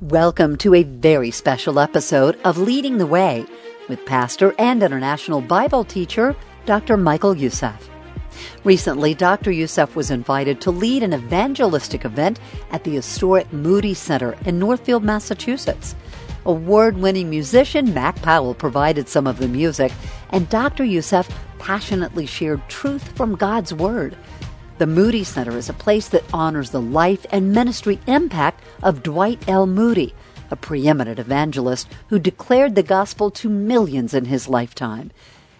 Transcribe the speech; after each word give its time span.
Welcome 0.00 0.58
to 0.58 0.74
a 0.74 0.84
very 0.84 1.32
special 1.32 1.80
episode 1.80 2.38
of 2.44 2.56
Leading 2.56 2.98
the 2.98 3.06
Way 3.06 3.44
with 3.88 4.06
pastor 4.06 4.54
and 4.56 4.80
international 4.80 5.40
Bible 5.40 5.82
teacher 5.82 6.36
Dr. 6.66 6.96
Michael 6.96 7.36
Youssef. 7.36 7.90
Recently, 8.62 9.12
Dr. 9.12 9.50
Youssef 9.50 9.96
was 9.96 10.12
invited 10.12 10.60
to 10.60 10.70
lead 10.70 11.02
an 11.02 11.14
evangelistic 11.14 12.04
event 12.04 12.38
at 12.70 12.84
the 12.84 12.94
historic 12.94 13.52
Moody 13.52 13.92
Center 13.92 14.38
in 14.46 14.60
Northfield, 14.60 15.02
Massachusetts. 15.02 15.96
Award 16.44 16.98
winning 16.98 17.28
musician 17.28 17.92
Mac 17.92 18.22
Powell 18.22 18.54
provided 18.54 19.08
some 19.08 19.26
of 19.26 19.38
the 19.38 19.48
music, 19.48 19.90
and 20.30 20.48
Dr. 20.48 20.84
Youssef 20.84 21.28
passionately 21.58 22.24
shared 22.24 22.62
truth 22.68 23.16
from 23.16 23.34
God's 23.34 23.74
Word. 23.74 24.16
The 24.78 24.86
Moody 24.86 25.24
Center 25.24 25.56
is 25.56 25.68
a 25.68 25.72
place 25.72 26.06
that 26.10 26.22
honors 26.32 26.70
the 26.70 26.80
life 26.80 27.26
and 27.32 27.50
ministry 27.50 27.98
impact 28.06 28.62
of 28.80 29.02
Dwight 29.02 29.42
L. 29.48 29.66
Moody, 29.66 30.14
a 30.52 30.56
preeminent 30.56 31.18
evangelist 31.18 31.88
who 32.10 32.20
declared 32.20 32.76
the 32.76 32.84
gospel 32.84 33.28
to 33.32 33.48
millions 33.48 34.14
in 34.14 34.26
his 34.26 34.48
lifetime. 34.48 35.10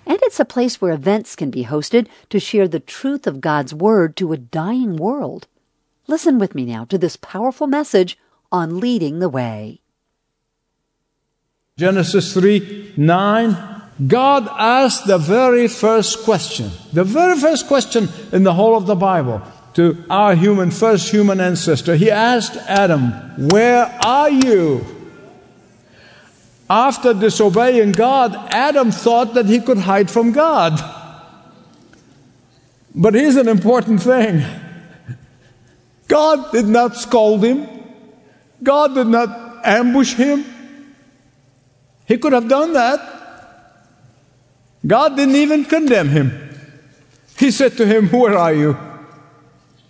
And 0.07 0.21
it's 0.23 0.39
a 0.39 0.45
place 0.45 0.81
where 0.81 0.93
events 0.93 1.35
can 1.35 1.51
be 1.51 1.65
hosted 1.65 2.07
to 2.31 2.39
share 2.39 2.69
the 2.69 2.79
truth 2.79 3.27
of 3.27 3.41
God's 3.41 3.75
Word 3.75 4.15
to 4.19 4.33
a 4.33 4.37
dying 4.37 4.97
world. 4.97 5.49
Listen 6.07 6.39
with 6.39 6.55
me 6.55 6.65
now 6.65 6.85
to 6.85 6.97
this 6.97 7.17
powerful 7.17 7.67
message 7.67 8.17
on 8.53 8.79
leading 8.79 9.19
the 9.19 9.29
way. 9.29 9.81
Genesis 11.77 12.33
3 12.35 12.95
9 12.97 13.78
God 14.07 14.49
asked 14.49 15.07
the 15.07 15.19
very 15.19 15.67
first 15.67 16.23
question, 16.25 16.71
the 16.93 17.03
very 17.05 17.37
first 17.39 17.67
question 17.67 18.09
in 18.33 18.45
the 18.45 18.55
whole 18.55 18.77
of 18.77 18.87
the 18.87 18.95
Bible 18.95 19.43
to 19.75 20.05
our 20.09 20.35
human, 20.35 20.71
first 20.71 21.11
human 21.11 21.41
ancestor. 21.41 21.97
He 21.97 22.11
asked 22.11 22.57
Adam, 22.69 23.11
Where 23.49 23.85
are 24.05 24.31
you? 24.31 24.85
After 26.71 27.15
disobeying 27.15 27.93
God, 27.93 28.35
Adam 28.53 28.91
thought 28.91 29.35
that 29.35 29.47
he 29.47 29.61
could 29.61 29.79
hide 29.79 30.11
from 30.11 30.33
God. 30.33 30.79
But 32.95 33.15
here's 33.15 33.37
an 33.37 33.49
important 33.49 34.03
thing 34.03 34.45
God 36.09 36.53
did 36.53 36.67
not 36.67 36.97
scold 36.97 37.45
him, 37.45 37.69
God 38.63 38.95
did 38.95 39.07
not 39.07 39.65
ambush 39.65 40.15
him. 40.15 40.45
He 42.07 42.17
could 42.17 42.33
have 42.33 42.49
done 42.49 42.73
that. 42.73 43.18
God 44.89 45.17
didn't 45.17 45.37
even 45.37 45.67
condemn 45.67 46.09
him. 46.09 46.33
He 47.39 47.51
said 47.51 47.77
to 47.77 47.87
him, 47.87 48.09
Where 48.09 48.37
are 48.37 48.55
you? 48.55 48.73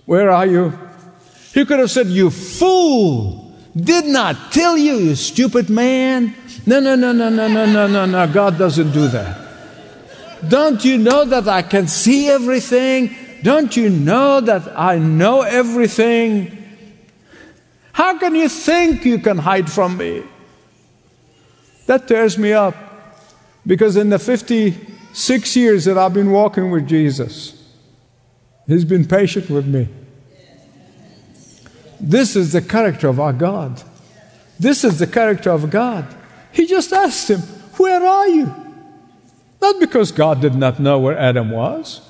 Where 0.05 0.31
are 0.31 0.47
you? 0.47 0.77
He 1.55 1.65
could 1.65 1.79
have 1.79 1.91
said, 1.91 2.09
You 2.09 2.31
fool! 2.31 3.55
Did 3.77 4.07
not 4.07 4.53
tell 4.53 4.77
you, 4.77 4.97
you 4.97 5.15
stupid 5.15 5.71
man. 5.71 6.35
No, 6.67 6.81
no, 6.81 6.97
no, 6.97 7.13
no, 7.13 7.29
no, 7.29 7.47
no, 7.47 7.65
no, 7.67 7.87
no, 7.87 8.07
no. 8.07 8.27
God 8.33 8.59
doesn't 8.59 8.91
do 8.91 9.07
that. 9.09 9.39
Don't 10.49 10.85
you 10.85 10.99
know 10.99 11.25
that 11.25 11.47
I 11.47 11.63
can 11.63 11.87
see 11.87 12.29
everything? 12.29 13.15
Don't 13.43 13.77
you 13.77 13.91
know 13.91 14.41
that 14.41 14.77
I 14.77 14.99
know 14.99 15.43
everything? 15.43 16.57
How 17.93 18.19
can 18.19 18.35
you 18.35 18.49
think 18.49 19.05
you 19.05 19.19
can 19.19 19.39
hide 19.39 19.71
from 19.71 19.97
me? 19.97 20.25
That 21.87 22.09
tears 22.09 22.37
me 22.37 22.53
up. 22.53 22.88
Because 23.69 23.99
in 23.99 24.09
the 24.09 24.19
56 24.19 25.57
years 25.57 25.85
that 25.85 25.99
I've 25.99 26.15
been 26.15 26.33
walking 26.33 26.71
with 26.71 26.89
Jesus, 26.89 27.55
He's 28.67 28.85
been 28.85 29.07
patient 29.07 29.49
with 29.49 29.67
me. 29.67 29.89
This 32.01 32.35
is 32.35 32.53
the 32.53 32.63
character 32.63 33.09
of 33.09 33.21
our 33.21 33.33
God. 33.33 33.83
This 34.59 34.85
is 34.85 34.99
the 34.99 35.07
character 35.07 35.51
of 35.51 35.71
God. 35.71 36.07
He 36.51 36.67
just 36.67 36.93
asked 36.93 37.31
him, 37.31 37.41
Where 37.77 38.05
are 38.05 38.29
you? 38.29 38.55
Not 39.61 39.81
because 39.81 40.13
God 40.13 40.41
did 40.41 40.55
not 40.55 40.81
know 40.81 40.99
where 40.99 41.19
Adam 41.19 41.51
was. 41.51 42.01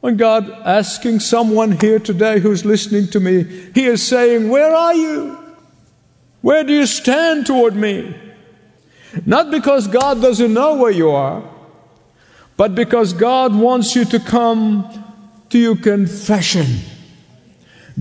When 0.00 0.16
God 0.16 0.50
asking 0.50 1.20
someone 1.20 1.72
here 1.72 2.00
today 2.00 2.40
who's 2.40 2.64
listening 2.64 3.06
to 3.08 3.20
me, 3.20 3.44
He 3.74 3.86
is 3.86 4.02
saying, 4.02 4.48
Where 4.48 4.74
are 4.74 4.94
you? 4.94 5.38
Where 6.40 6.64
do 6.64 6.72
you 6.72 6.86
stand 6.86 7.46
toward 7.46 7.76
me? 7.76 8.25
Not 9.24 9.50
because 9.50 9.86
God 9.86 10.20
doesn't 10.20 10.52
know 10.52 10.76
where 10.76 10.90
you 10.90 11.10
are, 11.10 11.42
but 12.56 12.74
because 12.74 13.12
God 13.12 13.54
wants 13.54 13.94
you 13.94 14.04
to 14.06 14.18
come 14.18 15.04
to 15.50 15.58
your 15.58 15.76
confession. 15.76 16.66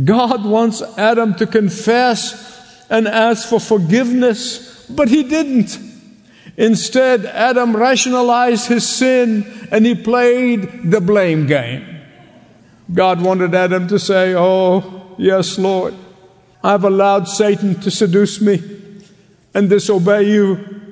God 0.04 0.46
wants 0.46 0.82
Adam 0.98 1.36
to 1.36 1.48
confess 1.48 2.86
and 2.90 3.08
ask 3.08 3.48
for 3.48 3.60
forgiveness, 3.60 4.86
but 4.90 5.08
he 5.08 5.24
didn't. 5.24 5.78
Instead, 6.58 7.26
Adam 7.26 7.76
rationalized 7.76 8.68
his 8.68 8.88
sin 8.88 9.68
and 9.72 9.86
he 9.86 9.96
played 9.96 10.92
the 10.92 11.02
blame 11.02 11.48
game. 11.48 12.02
God 12.94 13.22
wanted 13.22 13.54
Adam 13.56 13.88
to 13.88 14.00
say, 14.00 14.36
Oh, 14.36 15.16
yes, 15.18 15.58
Lord, 15.58 15.94
I've 16.64 16.84
allowed 16.84 17.28
Satan 17.28 17.80
to 17.82 17.92
seduce 17.92 18.40
me 18.40 18.62
and 19.54 19.70
disobey 19.70 20.30
you. 20.32 20.85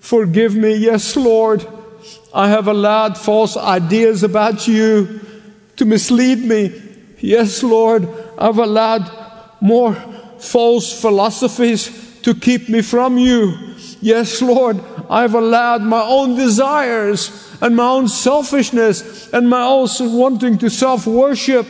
Forgive 0.00 0.54
me, 0.54 0.76
yes, 0.76 1.16
Lord. 1.16 1.66
I 2.32 2.48
have 2.48 2.68
allowed 2.68 3.18
false 3.18 3.56
ideas 3.56 4.22
about 4.22 4.68
you 4.68 5.20
to 5.76 5.84
mislead 5.84 6.38
me. 6.44 6.82
Yes, 7.18 7.62
Lord, 7.62 8.08
I've 8.38 8.58
allowed 8.58 9.10
more 9.60 9.94
false 10.38 11.00
philosophies 11.00 12.20
to 12.22 12.34
keep 12.34 12.68
me 12.68 12.82
from 12.82 13.18
you. 13.18 13.54
Yes, 14.00 14.40
Lord, 14.40 14.80
I've 15.10 15.34
allowed 15.34 15.82
my 15.82 16.02
own 16.02 16.36
desires 16.36 17.56
and 17.60 17.74
my 17.74 17.88
own 17.88 18.08
selfishness 18.08 19.32
and 19.32 19.48
my 19.48 19.62
own 19.62 19.88
wanting 20.00 20.58
to 20.58 20.70
self 20.70 21.06
worship 21.06 21.66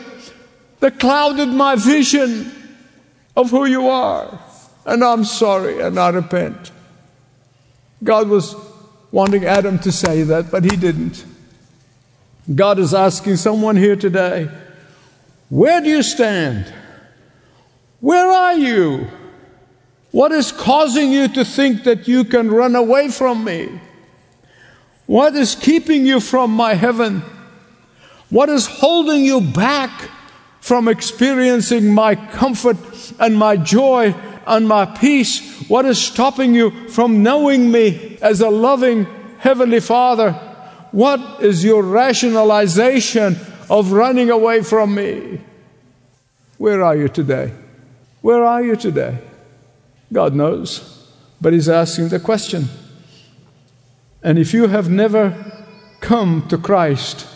that 0.80 0.98
clouded 0.98 1.48
my 1.48 1.76
vision 1.76 2.52
of 3.36 3.50
who 3.50 3.64
you 3.66 3.88
are. 3.88 4.38
And 4.84 5.02
I'm 5.02 5.24
sorry 5.24 5.80
and 5.80 5.98
I 5.98 6.10
repent. 6.10 6.70
God 8.02 8.28
was 8.28 8.54
wanting 9.10 9.44
Adam 9.44 9.78
to 9.80 9.92
say 9.92 10.22
that, 10.22 10.50
but 10.50 10.64
he 10.64 10.76
didn't. 10.76 11.24
God 12.54 12.78
is 12.78 12.94
asking 12.94 13.36
someone 13.36 13.76
here 13.76 13.96
today, 13.96 14.48
where 15.48 15.80
do 15.80 15.88
you 15.88 16.02
stand? 16.02 16.72
Where 18.00 18.30
are 18.30 18.54
you? 18.54 19.08
What 20.10 20.32
is 20.32 20.52
causing 20.52 21.12
you 21.12 21.28
to 21.28 21.44
think 21.44 21.84
that 21.84 22.08
you 22.08 22.24
can 22.24 22.50
run 22.50 22.74
away 22.76 23.08
from 23.08 23.44
me? 23.44 23.80
What 25.06 25.34
is 25.34 25.54
keeping 25.54 26.06
you 26.06 26.20
from 26.20 26.50
my 26.50 26.74
heaven? 26.74 27.22
What 28.30 28.48
is 28.48 28.66
holding 28.66 29.24
you 29.24 29.40
back 29.40 30.10
from 30.60 30.86
experiencing 30.86 31.92
my 31.92 32.14
comfort 32.14 32.76
and 33.18 33.36
my 33.36 33.56
joy 33.56 34.14
and 34.46 34.68
my 34.68 34.84
peace? 34.84 35.47
What 35.68 35.84
is 35.84 35.98
stopping 35.98 36.54
you 36.54 36.88
from 36.88 37.22
knowing 37.22 37.70
me 37.70 38.18
as 38.22 38.40
a 38.40 38.48
loving 38.48 39.06
Heavenly 39.38 39.80
Father? 39.80 40.32
What 40.92 41.42
is 41.42 41.62
your 41.62 41.82
rationalization 41.82 43.36
of 43.68 43.92
running 43.92 44.30
away 44.30 44.62
from 44.62 44.94
me? 44.94 45.40
Where 46.56 46.82
are 46.82 46.96
you 46.96 47.08
today? 47.08 47.52
Where 48.22 48.44
are 48.44 48.62
you 48.62 48.76
today? 48.76 49.18
God 50.10 50.34
knows, 50.34 51.06
but 51.40 51.52
He's 51.52 51.68
asking 51.68 52.08
the 52.08 52.18
question. 52.18 52.64
And 54.22 54.38
if 54.38 54.54
you 54.54 54.68
have 54.68 54.88
never 54.88 55.54
come 56.00 56.48
to 56.48 56.56
Christ, 56.56 57.26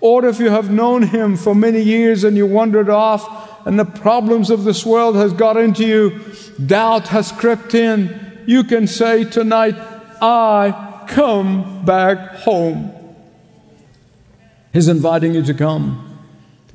or 0.00 0.26
if 0.26 0.38
you 0.38 0.50
have 0.50 0.70
known 0.70 1.04
Him 1.04 1.36
for 1.36 1.54
many 1.54 1.80
years 1.80 2.24
and 2.24 2.36
you 2.36 2.46
wandered 2.46 2.90
off 2.90 3.49
and 3.64 3.78
the 3.78 3.84
problems 3.84 4.50
of 4.50 4.64
this 4.64 4.84
world 4.84 5.16
has 5.16 5.32
got 5.32 5.56
into 5.56 5.86
you, 5.86 6.20
doubt 6.64 7.08
has 7.08 7.32
crept 7.32 7.74
in, 7.74 8.42
you 8.46 8.64
can 8.64 8.86
say 8.86 9.24
tonight, 9.24 9.76
I 10.22 11.04
come 11.08 11.84
back 11.84 12.36
home. 12.36 12.92
He's 14.72 14.88
inviting 14.88 15.34
you 15.34 15.42
to 15.42 15.54
come. 15.54 16.18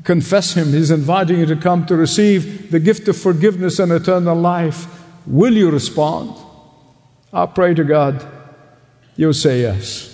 Confess 0.03 0.53
Him. 0.53 0.67
He's 0.67 0.91
inviting 0.91 1.39
you 1.39 1.45
to 1.47 1.55
come 1.55 1.85
to 1.87 1.95
receive 1.95 2.71
the 2.71 2.79
gift 2.79 3.07
of 3.07 3.17
forgiveness 3.17 3.79
and 3.79 3.91
eternal 3.91 4.39
life. 4.39 4.85
Will 5.25 5.53
you 5.53 5.71
respond? 5.71 6.35
I 7.33 7.45
pray 7.47 7.73
to 7.73 7.83
God 7.83 8.25
you'll 9.15 9.33
say 9.33 9.61
yes. 9.61 10.11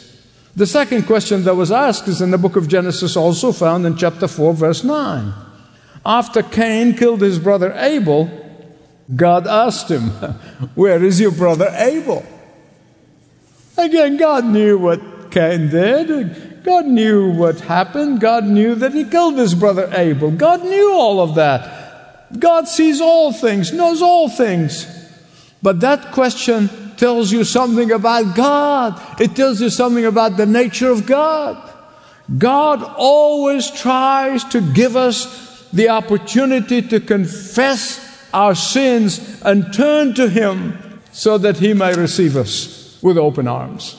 The 0.56 0.68
second 0.68 1.04
question 1.04 1.44
that 1.46 1.56
was 1.56 1.72
asked 1.72 2.08
is 2.08 2.22
in 2.22 2.32
the 2.32 2.38
book 2.38 2.56
of 2.56 2.68
Genesis, 2.68 3.16
also 3.16 3.52
found 3.52 3.86
in 3.86 3.96
chapter 3.96 4.28
4, 4.28 4.54
verse 4.54 4.84
9. 4.84 5.34
After 6.06 6.42
Cain 6.42 6.96
killed 6.96 7.22
his 7.22 7.40
brother 7.40 7.74
Abel, 7.78 8.30
God 9.16 9.46
asked 9.48 9.90
him, 9.90 10.10
Where 10.76 11.04
is 11.04 11.20
your 11.20 11.32
brother 11.32 11.70
Abel? 11.76 12.26
Again, 13.78 14.18
God 14.18 14.46
knew 14.46 14.78
what 14.78 15.32
Cain 15.32 15.70
did. 15.70 16.64
God 16.64 16.86
knew 16.86 17.32
what 17.32 17.60
happened. 17.62 18.20
God 18.20 18.46
knew 18.46 18.76
that 18.76 18.94
he 18.94 19.04
killed 19.04 19.38
his 19.38 19.56
brother 19.56 19.90
Abel. 19.94 20.32
God 20.32 20.64
knew 20.64 20.94
all 20.94 21.20
of 21.20 21.36
that. 21.36 22.40
God 22.40 22.68
sees 22.68 23.02
all 23.02 23.34
things, 23.34 23.74
knows 23.74 24.02
all 24.02 24.30
things. 24.30 24.86
But 25.62 25.80
that 25.82 26.12
question 26.12 26.70
tells 26.98 27.32
you 27.32 27.44
something 27.44 27.92
about 27.92 28.36
God. 28.36 29.02
It 29.20 29.36
tells 29.36 29.62
you 29.62 29.70
something 29.70 30.06
about 30.06 30.38
the 30.38 30.46
nature 30.46 30.90
of 30.90 31.06
God. 31.06 31.58
God 32.38 32.84
always 32.84 33.70
tries 33.72 34.44
to 34.46 34.62
give 34.62 34.96
us 34.96 35.51
the 35.74 35.90
opportunity 35.90 36.82
to 36.82 37.00
confess 37.00 38.28
our 38.34 38.56
sins 38.56 39.42
and 39.44 39.74
turn 39.74 40.14
to 40.16 40.30
Him 40.30 41.02
so 41.12 41.38
that 41.38 41.58
He 41.58 41.74
may 41.74 41.94
receive 41.96 42.36
us 42.36 43.00
with 43.02 43.18
open 43.18 43.48
arms. 43.48 43.98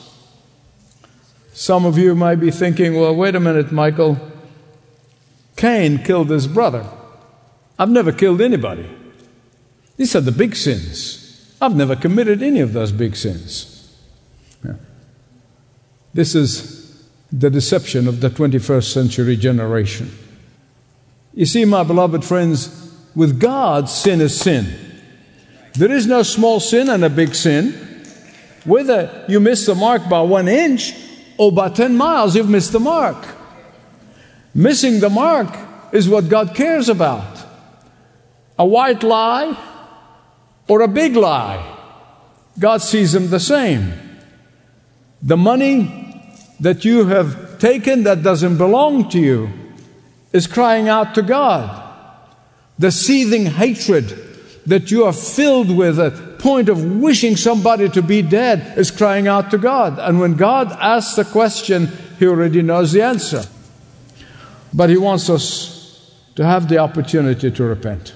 Some 1.53 1.85
of 1.85 1.97
you 1.97 2.15
might 2.15 2.35
be 2.35 2.49
thinking, 2.49 2.95
well, 2.95 3.15
wait 3.15 3.35
a 3.35 3.39
minute, 3.39 3.71
Michael. 3.71 4.17
Cain 5.55 6.03
killed 6.03 6.29
his 6.29 6.47
brother. 6.47 6.85
I've 7.77 7.91
never 7.91 8.11
killed 8.11 8.41
anybody. 8.41 8.89
These 9.97 10.15
are 10.15 10.21
the 10.21 10.31
big 10.31 10.55
sins. 10.55 11.55
I've 11.61 11.75
never 11.75 11.95
committed 11.95 12.41
any 12.41 12.59
of 12.59 12.73
those 12.73 12.91
big 12.91 13.15
sins. 13.15 13.95
Yeah. 14.65 14.73
This 16.13 16.33
is 16.33 17.07
the 17.31 17.49
deception 17.49 18.07
of 18.07 18.19
the 18.19 18.29
21st 18.29 18.91
century 18.91 19.37
generation. 19.37 20.11
You 21.33 21.45
see, 21.45 21.65
my 21.65 21.83
beloved 21.83 22.23
friends, 22.23 22.93
with 23.15 23.39
God, 23.39 23.89
sin 23.89 24.21
is 24.21 24.39
sin. 24.39 24.67
There 25.73 25.91
is 25.91 26.05
no 26.05 26.21
small 26.21 26.59
sin 26.59 26.89
and 26.89 27.03
a 27.03 27.09
big 27.09 27.33
sin. 27.33 27.71
Whether 28.65 29.25
you 29.27 29.39
miss 29.39 29.65
the 29.65 29.73
mark 29.73 30.07
by 30.07 30.21
one 30.21 30.47
inch 30.47 30.93
or 31.37 31.51
by 31.51 31.69
10 31.69 31.97
miles, 31.97 32.35
you've 32.35 32.49
missed 32.49 32.71
the 32.71 32.79
mark. 32.79 33.17
Missing 34.53 34.99
the 34.99 35.09
mark 35.09 35.49
is 35.91 36.07
what 36.07 36.29
God 36.29 36.53
cares 36.53 36.89
about. 36.89 37.39
A 38.59 38.65
white 38.65 39.01
lie 39.01 39.57
or 40.67 40.81
a 40.81 40.87
big 40.87 41.15
lie, 41.15 41.77
God 42.59 42.83
sees 42.83 43.13
them 43.13 43.31
the 43.31 43.39
same. 43.39 43.93
The 45.23 45.37
money 45.37 46.31
that 46.59 46.85
you 46.85 47.05
have 47.05 47.57
taken 47.57 48.03
that 48.03 48.21
doesn't 48.21 48.57
belong 48.57 49.09
to 49.09 49.19
you 49.19 49.62
is 50.33 50.47
crying 50.47 50.89
out 50.89 51.15
to 51.15 51.21
God. 51.21 51.81
The 52.79 52.91
seething 52.91 53.45
hatred 53.45 54.19
that 54.65 54.91
you 54.91 55.05
are 55.05 55.13
filled 55.13 55.75
with, 55.75 55.99
a 55.99 56.11
point 56.39 56.67
of 56.67 56.83
wishing 56.99 57.35
somebody 57.35 57.87
to 57.89 58.01
be 58.01 58.21
dead, 58.21 58.77
is 58.77 58.91
crying 58.91 59.27
out 59.27 59.51
to 59.51 59.57
God. 59.57 59.99
And 59.99 60.19
when 60.19 60.35
God 60.35 60.71
asks 60.73 61.15
the 61.15 61.25
question, 61.25 61.89
He 62.19 62.27
already 62.27 62.61
knows 62.61 62.91
the 62.91 63.03
answer. 63.03 63.43
But 64.73 64.89
He 64.89 64.97
wants 64.97 65.29
us 65.29 66.13
to 66.35 66.43
have 66.43 66.67
the 66.67 66.79
opportunity 66.79 67.51
to 67.51 67.63
repent, 67.63 68.15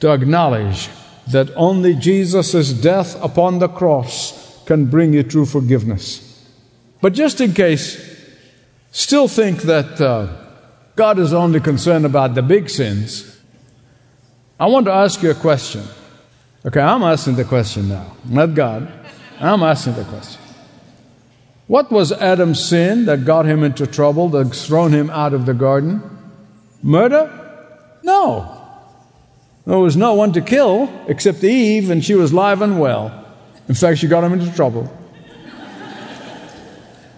to 0.00 0.10
acknowledge 0.10 0.88
that 1.26 1.50
only 1.54 1.94
Jesus' 1.94 2.72
death 2.72 3.22
upon 3.22 3.58
the 3.58 3.68
cross 3.68 4.64
can 4.64 4.86
bring 4.86 5.12
you 5.12 5.22
true 5.22 5.46
forgiveness. 5.46 6.48
But 7.00 7.12
just 7.12 7.40
in 7.40 7.52
case, 7.52 7.98
still 8.90 9.28
think 9.28 9.62
that 9.62 10.00
uh, 10.00 10.41
God 10.96 11.18
is 11.18 11.32
only 11.32 11.60
concerned 11.60 12.04
about 12.04 12.34
the 12.34 12.42
big 12.42 12.68
sins 12.68 13.32
I 14.62 14.66
want 14.66 14.86
to 14.86 14.92
ask 14.92 15.20
you 15.24 15.30
a 15.32 15.34
question. 15.34 15.82
Okay, 16.64 16.78
I'm 16.78 17.02
asking 17.02 17.34
the 17.34 17.44
question 17.44 17.88
now, 17.88 18.16
not 18.24 18.54
God. 18.54 18.92
I'm 19.40 19.60
asking 19.60 19.96
the 19.96 20.04
question. 20.04 20.40
What 21.66 21.90
was 21.90 22.12
Adam's 22.12 22.64
sin 22.64 23.06
that 23.06 23.24
got 23.24 23.44
him 23.44 23.64
into 23.64 23.88
trouble, 23.88 24.28
that's 24.28 24.64
thrown 24.64 24.92
him 24.92 25.10
out 25.10 25.32
of 25.32 25.46
the 25.46 25.52
garden? 25.52 26.00
Murder? 26.80 27.28
No. 28.04 28.56
There 29.66 29.80
was 29.80 29.96
no 29.96 30.14
one 30.14 30.32
to 30.34 30.40
kill 30.40 30.88
except 31.08 31.42
Eve, 31.42 31.90
and 31.90 32.04
she 32.04 32.14
was 32.14 32.32
live 32.32 32.62
and 32.62 32.78
well. 32.78 33.26
In 33.66 33.74
fact, 33.74 33.98
she 33.98 34.06
got 34.06 34.22
him 34.22 34.32
into 34.32 34.54
trouble. 34.54 34.96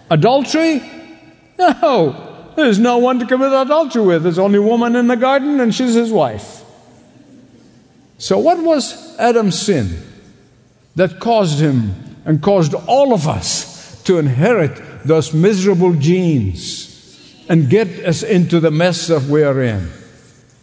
Adultery? 0.08 0.80
No. 1.58 2.33
There's 2.56 2.78
no 2.78 2.98
one 2.98 3.18
to 3.18 3.26
commit 3.26 3.52
adultery 3.52 4.02
with. 4.02 4.22
There's 4.22 4.38
only 4.38 4.58
woman 4.58 4.96
in 4.96 5.08
the 5.08 5.16
garden, 5.16 5.60
and 5.60 5.74
she's 5.74 5.94
his 5.94 6.12
wife. 6.12 6.62
So, 8.18 8.38
what 8.38 8.62
was 8.62 9.16
Adam's 9.18 9.60
sin 9.60 10.00
that 10.94 11.18
caused 11.20 11.58
him 11.58 11.94
and 12.24 12.40
caused 12.40 12.74
all 12.74 13.12
of 13.12 13.26
us 13.26 14.02
to 14.04 14.18
inherit 14.18 14.80
those 15.04 15.34
miserable 15.34 15.94
genes 15.94 17.44
and 17.48 17.68
get 17.68 17.88
us 18.06 18.22
into 18.22 18.60
the 18.60 18.70
mess 18.70 19.08
that 19.08 19.22
we 19.22 19.42
are 19.42 19.60
in? 19.60 19.90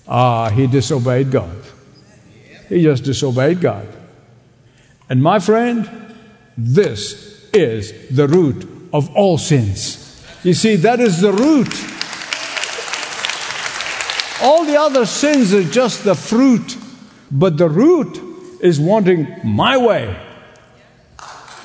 Ah, 0.08 0.50
he 0.50 0.68
disobeyed 0.68 1.30
God. 1.32 1.58
He 2.70 2.84
just 2.84 3.04
disobeyed 3.04 3.60
God. 3.60 3.88
And 5.10 5.22
my 5.22 5.40
friend, 5.40 6.16
this 6.58 7.50
is 7.54 8.10
the 8.10 8.28
root 8.28 8.90
of 8.94 9.14
all 9.14 9.38
sins. 9.38 10.01
You 10.44 10.54
see, 10.54 10.76
that 10.78 11.00
is 11.00 11.22
the 11.22 11.32
root. 11.32 11.74
All 14.44 14.66
the 14.66 14.78
other 14.80 15.06
sins 15.06 15.54
are 15.54 15.64
just 15.64 16.04
the 16.04 16.16
fruit 16.16 16.78
but 17.32 17.58
the 17.58 17.70
root 17.70 18.22
is 18.62 18.80
wanting 18.80 19.28
my 19.44 19.78
way. 19.78 20.16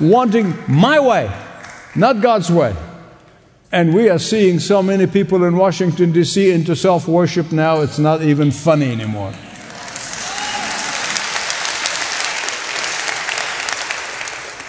Wanting 0.01 0.55
my 0.69 1.01
way, 1.01 1.31
not 1.97 2.21
God's 2.21 2.51
way. 2.53 2.75
And 3.73 3.93
we 3.93 4.09
are 4.09 4.19
seeing 4.19 4.61
so 4.61 4.83
many 4.83 5.07
people 5.07 5.43
in 5.45 5.57
Washington, 5.57 6.13
D.C. 6.13 6.53
into 6.53 6.77
self 6.77 7.09
worship 7.09 7.51
now, 7.51 7.81
it's 7.81 7.99
not 7.99 8.23
even 8.23 8.53
funny 8.53 8.93
anymore. 8.93 9.33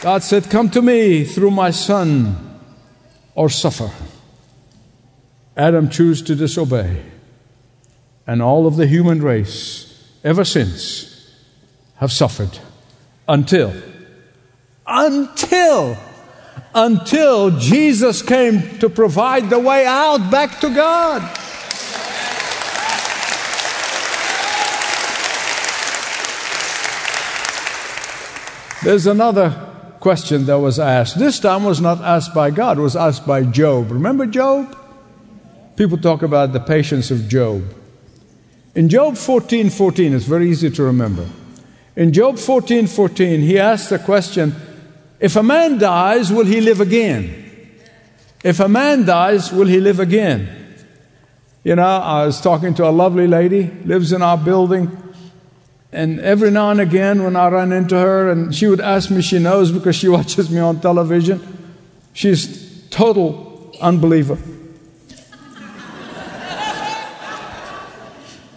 God 0.01 0.23
said, 0.23 0.49
Come 0.49 0.69
to 0.71 0.81
me 0.81 1.25
through 1.25 1.51
my 1.51 1.69
son 1.69 2.46
or 3.37 3.49
suffer. 3.49 3.91
Adam 5.55 5.89
chose 5.89 6.23
to 6.23 6.35
disobey. 6.35 7.03
And 8.25 8.41
all 8.41 8.65
of 8.65 8.75
the 8.75 8.87
human 8.87 9.21
race 9.21 10.11
ever 10.23 10.43
since 10.43 11.31
have 11.97 12.11
suffered 12.11 12.59
until, 13.27 13.73
until, 14.87 15.97
until 16.73 17.51
Jesus 17.59 18.23
came 18.23 18.79
to 18.79 18.89
provide 18.89 19.49
the 19.51 19.59
way 19.59 19.85
out 19.85 20.31
back 20.31 20.59
to 20.61 20.69
God. 20.73 21.21
There's 28.83 29.05
another 29.05 29.66
question 30.07 30.45
that 30.45 30.57
was 30.59 30.79
asked. 30.79 31.19
This 31.19 31.37
time 31.37 31.65
was 31.65 31.81
not 31.81 31.99
asked 31.99 32.33
by 32.33 32.49
God, 32.49 32.79
was 32.79 32.95
asked 32.95 33.27
by 33.27 33.43
Job. 33.43 33.91
Remember 33.91 34.25
Job? 34.25 34.73
People 35.75 35.97
talk 35.97 36.21
about 36.21 36.53
the 36.53 36.61
patience 36.61 37.11
of 37.11 37.27
Job. 37.27 37.61
In 38.73 38.87
Job 38.87 39.17
14 39.17 39.69
14, 39.69 40.13
it's 40.13 40.23
very 40.23 40.49
easy 40.49 40.69
to 40.69 40.83
remember. 40.83 41.27
In 41.97 42.13
Job 42.13 42.39
14 42.39 42.87
14, 42.87 43.41
he 43.41 43.59
asks 43.59 43.89
the 43.89 43.99
question 43.99 44.55
if 45.19 45.35
a 45.35 45.43
man 45.43 45.77
dies, 45.77 46.31
will 46.31 46.45
he 46.45 46.61
live 46.61 46.79
again? 46.79 47.43
If 48.45 48.61
a 48.61 48.69
man 48.69 49.03
dies, 49.03 49.51
will 49.51 49.67
he 49.67 49.81
live 49.81 49.99
again? 49.99 50.47
You 51.65 51.75
know, 51.75 51.83
I 51.83 52.25
was 52.25 52.39
talking 52.39 52.73
to 52.75 52.87
a 52.87 52.95
lovely 52.95 53.27
lady, 53.27 53.69
lives 53.83 54.13
in 54.13 54.21
our 54.21 54.37
building, 54.37 54.87
and 55.91 56.19
every 56.19 56.51
now 56.51 56.71
and 56.71 56.81
again 56.81 57.23
when 57.23 57.35
I 57.35 57.49
run 57.49 57.71
into 57.71 57.97
her, 57.97 58.29
and 58.29 58.53
she 58.53 58.67
would 58.67 58.81
ask 58.81 59.09
me, 59.09 59.21
she 59.21 59.39
knows 59.39 59.71
because 59.71 59.95
she 59.95 60.07
watches 60.17 60.49
me 60.49 60.59
on 60.59 60.79
television. 60.79 61.41
She's 62.13 62.87
total 62.89 63.73
unbeliever. 63.81 64.37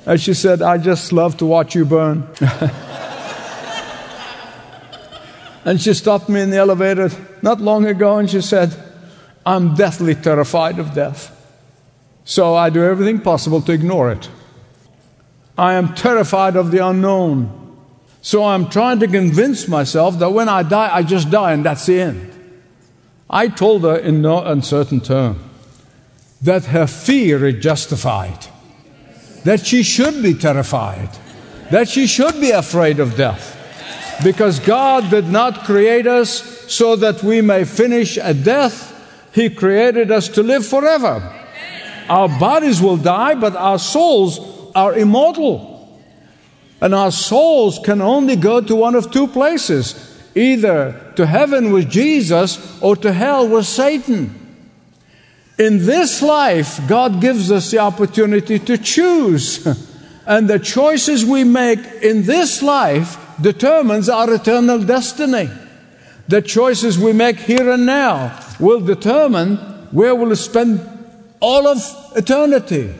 And 0.06 0.20
she 0.20 0.34
said, 0.34 0.60
I 0.62 0.78
just 0.78 1.12
love 1.12 1.36
to 1.36 1.46
watch 1.46 1.74
you 1.76 1.84
burn. 1.84 2.26
and 5.64 5.80
she 5.80 5.94
stopped 5.94 6.28
me 6.28 6.40
in 6.40 6.50
the 6.50 6.56
elevator 6.56 7.10
not 7.42 7.60
long 7.60 7.86
ago 7.86 8.18
and 8.18 8.28
she 8.28 8.40
said, 8.40 8.74
I'm 9.44 9.74
deathly 9.76 10.14
terrified 10.14 10.78
of 10.80 10.94
death. 10.94 11.36
So 12.24 12.54
I 12.54 12.70
do 12.70 12.82
everything 12.82 13.20
possible 13.20 13.60
to 13.62 13.72
ignore 13.72 14.10
it. 14.10 14.28
I 15.60 15.74
am 15.74 15.94
terrified 15.94 16.56
of 16.56 16.70
the 16.70 16.86
unknown. 16.86 17.76
So 18.22 18.44
I'm 18.44 18.70
trying 18.70 18.98
to 19.00 19.06
convince 19.06 19.68
myself 19.68 20.18
that 20.18 20.30
when 20.30 20.48
I 20.48 20.62
die, 20.62 20.88
I 20.90 21.02
just 21.02 21.30
die 21.30 21.52
and 21.52 21.66
that's 21.66 21.84
the 21.84 22.00
end. 22.00 22.32
I 23.28 23.48
told 23.48 23.82
her 23.82 23.96
in 23.96 24.22
no 24.22 24.42
uncertain 24.42 25.00
term 25.00 25.38
that 26.40 26.64
her 26.64 26.86
fear 26.86 27.44
is 27.44 27.62
justified 27.62 28.46
that 29.44 29.66
she 29.66 29.82
should 29.82 30.22
be 30.22 30.34
terrified, 30.34 31.10
that 31.70 31.88
she 31.88 32.06
should 32.06 32.40
be 32.40 32.50
afraid 32.50 33.00
of 33.00 33.16
death. 33.16 33.56
Because 34.24 34.60
God 34.60 35.10
did 35.10 35.28
not 35.28 35.64
create 35.64 36.06
us 36.06 36.30
so 36.72 36.96
that 36.96 37.22
we 37.22 37.40
may 37.40 37.64
finish 37.64 38.18
at 38.18 38.44
death, 38.44 38.88
He 39.34 39.48
created 39.48 40.10
us 40.10 40.28
to 40.28 40.42
live 40.42 40.66
forever. 40.66 41.36
Our 42.08 42.28
bodies 42.28 42.80
will 42.82 42.96
die, 42.96 43.34
but 43.34 43.56
our 43.56 43.78
souls 43.78 44.38
are 44.86 44.94
immortal. 44.94 45.76
And 46.80 46.94
our 46.94 47.12
souls 47.12 47.78
can 47.78 48.00
only 48.00 48.36
go 48.36 48.60
to 48.60 48.74
one 48.74 48.94
of 48.94 49.10
two 49.10 49.28
places 49.28 50.06
either 50.34 51.12
to 51.16 51.26
heaven 51.26 51.72
with 51.72 51.90
Jesus 51.90 52.80
or 52.80 52.96
to 52.96 53.12
hell 53.12 53.48
with 53.48 53.66
Satan. 53.66 54.34
In 55.58 55.84
this 55.84 56.22
life, 56.22 56.80
God 56.88 57.20
gives 57.20 57.50
us 57.50 57.70
the 57.70 57.78
opportunity 57.78 58.58
to 58.58 58.78
choose. 58.78 59.66
And 60.26 60.48
the 60.48 60.60
choices 60.60 61.24
we 61.24 61.42
make 61.42 61.80
in 62.02 62.22
this 62.22 62.62
life 62.62 63.18
determines 63.40 64.08
our 64.08 64.32
eternal 64.32 64.78
destiny. 64.78 65.50
The 66.28 66.40
choices 66.40 66.96
we 66.96 67.12
make 67.12 67.36
here 67.36 67.68
and 67.68 67.84
now 67.84 68.38
will 68.60 68.78
determine 68.80 69.56
where 69.90 70.14
we'll 70.14 70.36
spend 70.36 70.78
all 71.40 71.66
of 71.66 71.78
eternity. 72.14 72.94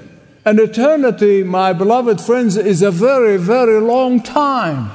And 0.51 0.59
eternity, 0.59 1.45
my 1.45 1.73
beloved 1.73 2.21
friends, 2.21 2.57
is 2.57 2.83
a 2.83 2.91
very, 2.91 3.37
very 3.37 3.81
long 3.81 4.21
time. 4.21 4.91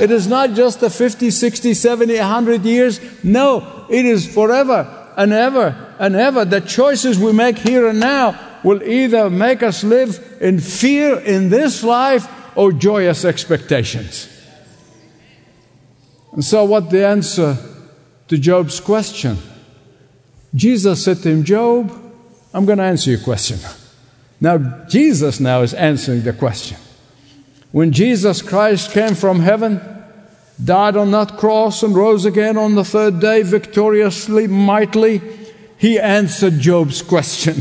It 0.00 0.12
is 0.12 0.28
not 0.28 0.52
just 0.52 0.78
the 0.78 0.88
50, 0.88 1.32
60, 1.32 1.74
70, 1.74 2.16
100 2.16 2.62
years. 2.62 3.00
No, 3.24 3.86
it 3.90 4.06
is 4.06 4.32
forever 4.32 4.86
and 5.16 5.32
ever 5.32 5.74
and 5.98 6.14
ever. 6.14 6.44
The 6.44 6.60
choices 6.60 7.18
we 7.18 7.32
make 7.32 7.58
here 7.58 7.88
and 7.88 7.98
now 7.98 8.38
will 8.62 8.84
either 8.84 9.28
make 9.28 9.64
us 9.64 9.82
live 9.82 10.38
in 10.40 10.60
fear 10.60 11.18
in 11.18 11.48
this 11.48 11.82
life 11.82 12.28
or 12.56 12.70
joyous 12.70 13.24
expectations. 13.24 14.28
And 16.30 16.44
so, 16.44 16.62
what 16.66 16.88
the 16.88 17.04
answer 17.04 17.56
to 18.28 18.38
Job's 18.38 18.78
question? 18.78 19.38
Jesus 20.54 21.04
said 21.04 21.16
to 21.24 21.30
him, 21.30 21.42
Job, 21.42 21.90
I'm 22.54 22.64
going 22.64 22.78
to 22.78 22.84
answer 22.84 23.10
your 23.10 23.18
question. 23.18 23.58
Now, 24.40 24.58
Jesus 24.88 25.38
now 25.40 25.60
is 25.62 25.74
answering 25.74 26.22
the 26.22 26.32
question. 26.32 26.78
When 27.72 27.92
Jesus 27.92 28.42
Christ 28.42 28.92
came 28.92 29.14
from 29.14 29.40
heaven, 29.40 29.80
died 30.62 30.96
on 30.96 31.10
that 31.10 31.36
cross, 31.36 31.82
and 31.82 31.94
rose 31.94 32.24
again 32.24 32.56
on 32.56 32.74
the 32.74 32.84
third 32.84 33.20
day 33.20 33.42
victoriously, 33.42 34.46
mightily, 34.46 35.20
he 35.76 35.98
answered 35.98 36.58
Job's 36.58 37.02
question. 37.02 37.56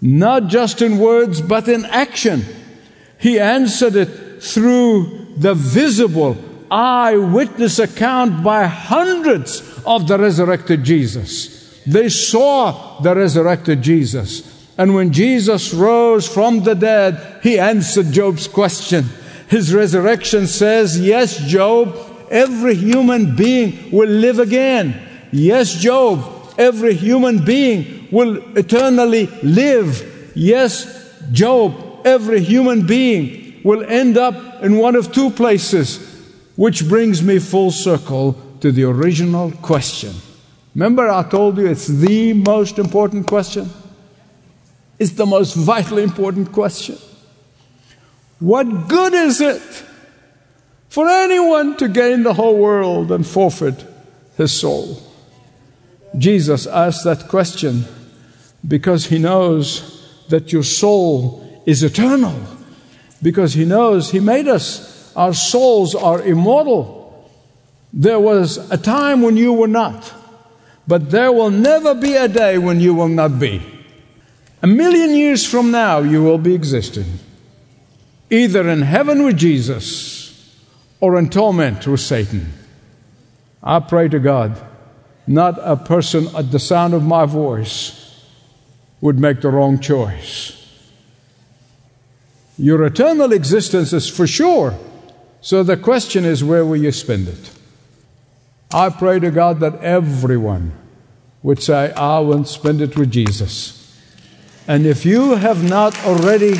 Not 0.00 0.48
just 0.48 0.82
in 0.82 0.98
words, 0.98 1.40
but 1.40 1.68
in 1.68 1.84
action. 1.86 2.44
He 3.18 3.38
answered 3.38 3.96
it 3.96 4.42
through 4.42 5.34
the 5.36 5.54
visible 5.54 6.36
eyewitness 6.70 7.78
account 7.78 8.42
by 8.42 8.66
hundreds 8.66 9.62
of 9.86 10.08
the 10.08 10.18
resurrected 10.18 10.84
Jesus. 10.84 11.82
They 11.86 12.08
saw 12.08 13.00
the 13.00 13.14
resurrected 13.14 13.82
Jesus. 13.82 14.55
And 14.78 14.94
when 14.94 15.12
Jesus 15.12 15.72
rose 15.72 16.28
from 16.28 16.62
the 16.62 16.74
dead, 16.74 17.40
he 17.42 17.58
answered 17.58 18.12
Job's 18.12 18.46
question. 18.46 19.06
His 19.48 19.72
resurrection 19.72 20.46
says, 20.46 21.00
Yes, 21.00 21.38
Job, 21.38 21.96
every 22.30 22.74
human 22.74 23.36
being 23.36 23.90
will 23.90 24.08
live 24.08 24.38
again. 24.38 25.00
Yes, 25.32 25.74
Job, 25.74 26.54
every 26.58 26.94
human 26.94 27.44
being 27.44 28.08
will 28.10 28.36
eternally 28.56 29.26
live. 29.42 30.32
Yes, 30.34 31.22
Job, 31.32 32.00
every 32.04 32.40
human 32.40 32.86
being 32.86 33.60
will 33.64 33.84
end 33.84 34.18
up 34.18 34.62
in 34.62 34.76
one 34.76 34.94
of 34.94 35.12
two 35.12 35.30
places, 35.30 36.32
which 36.56 36.88
brings 36.88 37.22
me 37.22 37.38
full 37.38 37.70
circle 37.70 38.36
to 38.60 38.70
the 38.70 38.84
original 38.84 39.50
question. 39.62 40.14
Remember, 40.74 41.08
I 41.08 41.22
told 41.22 41.56
you 41.56 41.66
it's 41.66 41.86
the 41.86 42.34
most 42.34 42.78
important 42.78 43.26
question? 43.26 43.70
It's 44.98 45.12
the 45.12 45.26
most 45.26 45.54
vitally 45.54 46.02
important 46.02 46.52
question. 46.52 46.96
What 48.38 48.88
good 48.88 49.14
is 49.14 49.40
it 49.40 49.62
for 50.88 51.08
anyone 51.08 51.76
to 51.78 51.88
gain 51.88 52.22
the 52.22 52.34
whole 52.34 52.58
world 52.58 53.12
and 53.12 53.26
forfeit 53.26 53.84
his 54.36 54.52
soul? 54.52 55.02
Jesus 56.16 56.66
asked 56.66 57.04
that 57.04 57.28
question 57.28 57.84
because 58.66 59.06
he 59.06 59.18
knows 59.18 60.24
that 60.28 60.52
your 60.52 60.62
soul 60.62 61.62
is 61.66 61.82
eternal, 61.82 62.34
because 63.22 63.54
he 63.54 63.64
knows 63.64 64.10
he 64.10 64.20
made 64.20 64.48
us, 64.48 65.14
our 65.14 65.34
souls 65.34 65.94
are 65.94 66.22
immortal. 66.22 67.30
There 67.92 68.20
was 68.20 68.58
a 68.70 68.76
time 68.76 69.22
when 69.22 69.36
you 69.36 69.52
were 69.52 69.68
not, 69.68 70.12
but 70.86 71.10
there 71.10 71.32
will 71.32 71.50
never 71.50 71.94
be 71.94 72.14
a 72.16 72.28
day 72.28 72.58
when 72.58 72.80
you 72.80 72.94
will 72.94 73.08
not 73.08 73.38
be. 73.38 73.75
A 74.62 74.66
million 74.66 75.14
years 75.14 75.44
from 75.44 75.70
now, 75.70 75.98
you 75.98 76.22
will 76.22 76.38
be 76.38 76.54
existing 76.54 77.06
either 78.30 78.68
in 78.68 78.82
heaven 78.82 79.22
with 79.24 79.36
Jesus 79.36 80.56
or 81.00 81.18
in 81.18 81.30
torment 81.30 81.86
with 81.86 82.00
Satan. 82.00 82.52
I 83.62 83.80
pray 83.80 84.08
to 84.08 84.18
God, 84.18 84.60
not 85.26 85.58
a 85.60 85.76
person 85.76 86.34
at 86.34 86.50
the 86.50 86.58
sound 86.58 86.94
of 86.94 87.04
my 87.04 87.26
voice 87.26 88.24
would 89.00 89.18
make 89.18 89.40
the 89.40 89.50
wrong 89.50 89.78
choice. 89.78 90.52
Your 92.58 92.84
eternal 92.84 93.32
existence 93.32 93.92
is 93.92 94.08
for 94.08 94.26
sure. 94.26 94.74
So 95.40 95.62
the 95.62 95.76
question 95.76 96.24
is, 96.24 96.42
where 96.42 96.64
will 96.64 96.76
you 96.76 96.90
spend 96.90 97.28
it? 97.28 97.50
I 98.72 98.88
pray 98.88 99.20
to 99.20 99.30
God 99.30 99.60
that 99.60 99.80
everyone 99.80 100.72
would 101.42 101.62
say, 101.62 101.92
I 101.92 102.18
will 102.20 102.44
spend 102.44 102.80
it 102.80 102.96
with 102.96 103.10
Jesus. 103.10 103.75
And 104.68 104.84
if 104.84 105.06
you 105.06 105.36
have 105.36 105.62
not 105.62 105.96
already 106.04 106.54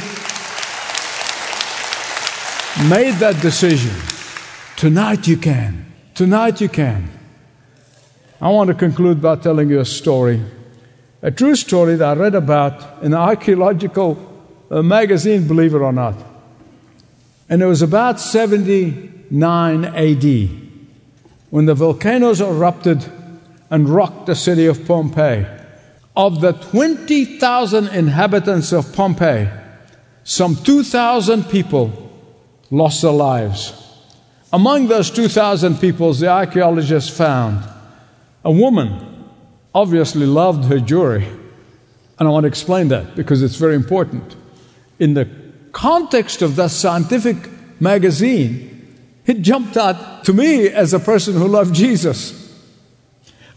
made 2.89 3.15
that 3.19 3.37
decision, 3.43 3.95
tonight 4.77 5.27
you 5.27 5.37
can. 5.37 5.93
Tonight 6.15 6.61
you 6.61 6.69
can. 6.69 7.11
I 8.41 8.51
want 8.51 8.69
to 8.69 8.75
conclude 8.75 9.21
by 9.21 9.37
telling 9.37 9.71
you 9.71 9.81
a 9.81 9.85
story, 9.85 10.41
a 11.21 11.33
true 11.33 11.57
story 11.57 11.97
that 11.97 12.17
I 12.17 12.21
read 12.21 12.37
about 12.37 13.03
in 13.03 13.13
an 13.13 13.19
archaeological 13.19 14.17
uh, 14.71 14.83
magazine, 14.83 15.49
believe 15.49 15.75
it 15.75 15.79
or 15.79 15.93
not. 15.93 16.15
And 17.49 17.61
it 17.61 17.67
was 17.67 17.83
about 17.83 18.21
79 18.21 19.85
AD 19.85 20.51
when 21.51 21.67
the 21.67 21.75
volcanoes 21.75 22.41
erupted 22.41 23.05
and 23.69 23.89
rocked 23.89 24.27
the 24.27 24.37
city 24.37 24.67
of 24.67 24.87
Pompeii. 24.87 25.45
Of 26.17 26.41
the 26.41 26.53
20,000 26.53 27.89
inhabitants 27.89 28.73
of 28.73 28.93
Pompeii, 28.95 29.49
some 30.25 30.57
2,000 30.57 31.45
people 31.45 31.93
lost 32.71 33.03
their 33.03 33.13
lives. 33.13 33.75
Among 34.53 34.89
those 34.89 35.11
2,000 35.11 35.79
people, 35.79 36.13
the 36.15 36.29
archaeologists 36.29 37.11
found 37.11 37.63
a 38.45 38.51
woman 38.51 39.31
obviously 39.75 40.25
loved 40.25 40.65
her 40.65 40.81
jewelry. 40.81 41.29
And 42.19 42.27
I 42.27 42.31
want 42.31 42.45
to 42.45 42.49
explain 42.49 42.89
that 42.89 43.15
because 43.15 43.43
it's 43.43 43.57
very 43.57 43.75
important. 43.75 44.37
In 44.99 45.13
the 45.13 45.29
context 45.73 46.41
of 46.41 46.57
that 46.57 46.71
scientific 46.71 47.37
magazine, 47.79 48.73
it 49.27 49.43
jumped 49.43 49.77
out 49.77 50.25
to 50.25 50.33
me 50.33 50.69
as 50.69 50.95
a 50.95 50.99
person 50.99 51.35
who 51.35 51.47
loved 51.47 51.75
Jesus. 51.75 52.46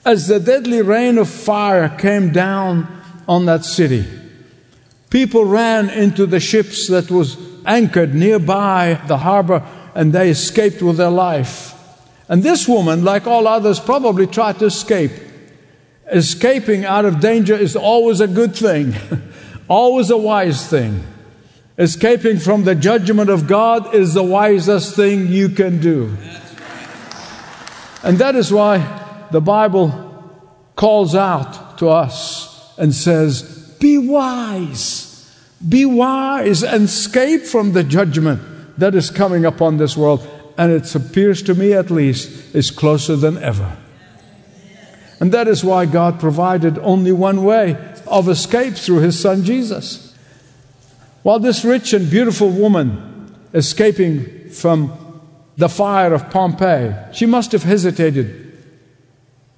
As 0.05 0.27
the 0.27 0.39
deadly 0.39 0.81
rain 0.81 1.17
of 1.17 1.29
fire 1.29 1.89
came 1.89 2.31
down 2.31 2.87
on 3.27 3.45
that 3.45 3.65
city, 3.65 4.05
people 5.09 5.45
ran 5.45 5.89
into 5.89 6.25
the 6.25 6.39
ships 6.39 6.87
that 6.87 7.11
was 7.11 7.37
anchored 7.65 8.15
nearby 8.15 8.99
the 9.07 9.17
harbor 9.17 9.63
and 9.93 10.13
they 10.13 10.29
escaped 10.29 10.81
with 10.81 10.97
their 10.97 11.09
life. 11.09 11.75
And 12.29 12.43
this 12.43 12.67
woman, 12.67 13.03
like 13.03 13.27
all 13.27 13.47
others, 13.47 13.79
probably 13.79 14.27
tried 14.27 14.59
to 14.59 14.65
escape. 14.65 15.11
Escaping 16.11 16.85
out 16.85 17.05
of 17.05 17.19
danger 17.19 17.55
is 17.55 17.75
always 17.75 18.19
a 18.19 18.27
good 18.27 18.55
thing, 18.55 18.95
always 19.67 20.09
a 20.09 20.17
wise 20.17 20.67
thing. 20.67 21.03
Escaping 21.77 22.39
from 22.39 22.63
the 22.63 22.75
judgment 22.75 23.29
of 23.29 23.47
God 23.47 23.93
is 23.95 24.13
the 24.13 24.23
wisest 24.23 24.95
thing 24.95 25.27
you 25.27 25.49
can 25.49 25.79
do. 25.79 26.15
And 28.03 28.17
that 28.17 28.35
is 28.35 28.51
why 28.51 29.08
the 29.31 29.41
Bible 29.41 30.09
calls 30.75 31.15
out 31.15 31.77
to 31.79 31.89
us 31.89 32.73
and 32.77 32.93
says, 32.93 33.75
Be 33.79 33.97
wise. 33.97 35.07
Be 35.67 35.85
wise 35.85 36.63
and 36.63 36.85
escape 36.85 37.43
from 37.43 37.73
the 37.73 37.83
judgment 37.83 38.41
that 38.79 38.95
is 38.95 39.09
coming 39.11 39.45
upon 39.45 39.77
this 39.77 39.97
world. 39.97 40.27
And 40.57 40.71
it 40.71 40.93
appears 40.95 41.41
to 41.43 41.53
me, 41.53 41.73
at 41.73 41.91
least, 41.91 42.55
is 42.55 42.71
closer 42.71 43.15
than 43.15 43.37
ever. 43.37 43.77
And 45.19 45.31
that 45.33 45.47
is 45.47 45.63
why 45.63 45.85
God 45.85 46.19
provided 46.19 46.77
only 46.79 47.11
one 47.11 47.43
way 47.43 47.77
of 48.07 48.29
escape 48.29 48.75
through 48.75 48.99
his 48.99 49.19
son 49.19 49.43
Jesus. 49.43 50.15
While 51.23 51.39
this 51.39 51.65
rich 51.65 51.93
and 51.93 52.09
beautiful 52.09 52.49
woman 52.49 53.35
escaping 53.53 54.49
from 54.49 55.21
the 55.57 55.67
fire 55.67 56.13
of 56.13 56.29
Pompeii, 56.29 56.95
she 57.11 57.25
must 57.25 57.51
have 57.51 57.63
hesitated. 57.63 58.48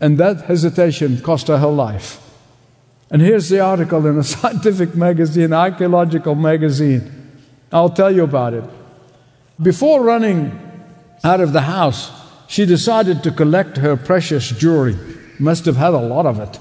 And 0.02 0.18
that 0.18 0.42
hesitation 0.42 1.22
cost 1.22 1.48
her 1.48 1.60
her 1.60 1.68
life. 1.68 2.20
And 3.12 3.22
here's 3.22 3.50
the 3.50 3.60
article 3.60 4.08
in 4.08 4.18
a 4.18 4.24
scientific 4.36 4.96
magazine, 4.96 5.54
archaeological 5.54 6.34
magazine. 6.34 7.30
I'll 7.72 7.92
tell 7.92 8.14
you 8.14 8.24
about 8.24 8.56
it. 8.56 8.64
Before 9.62 10.04
running 10.04 10.60
out 11.24 11.40
of 11.40 11.54
the 11.54 11.62
house, 11.62 12.12
she 12.48 12.66
decided 12.66 13.22
to 13.24 13.32
collect 13.32 13.78
her 13.78 13.96
precious 13.96 14.50
jewelry. 14.50 14.98
Must 15.40 15.66
have 15.66 15.78
had 15.78 15.94
a 15.94 16.00
lot 16.00 16.26
of 16.26 16.40
it. 16.40 16.60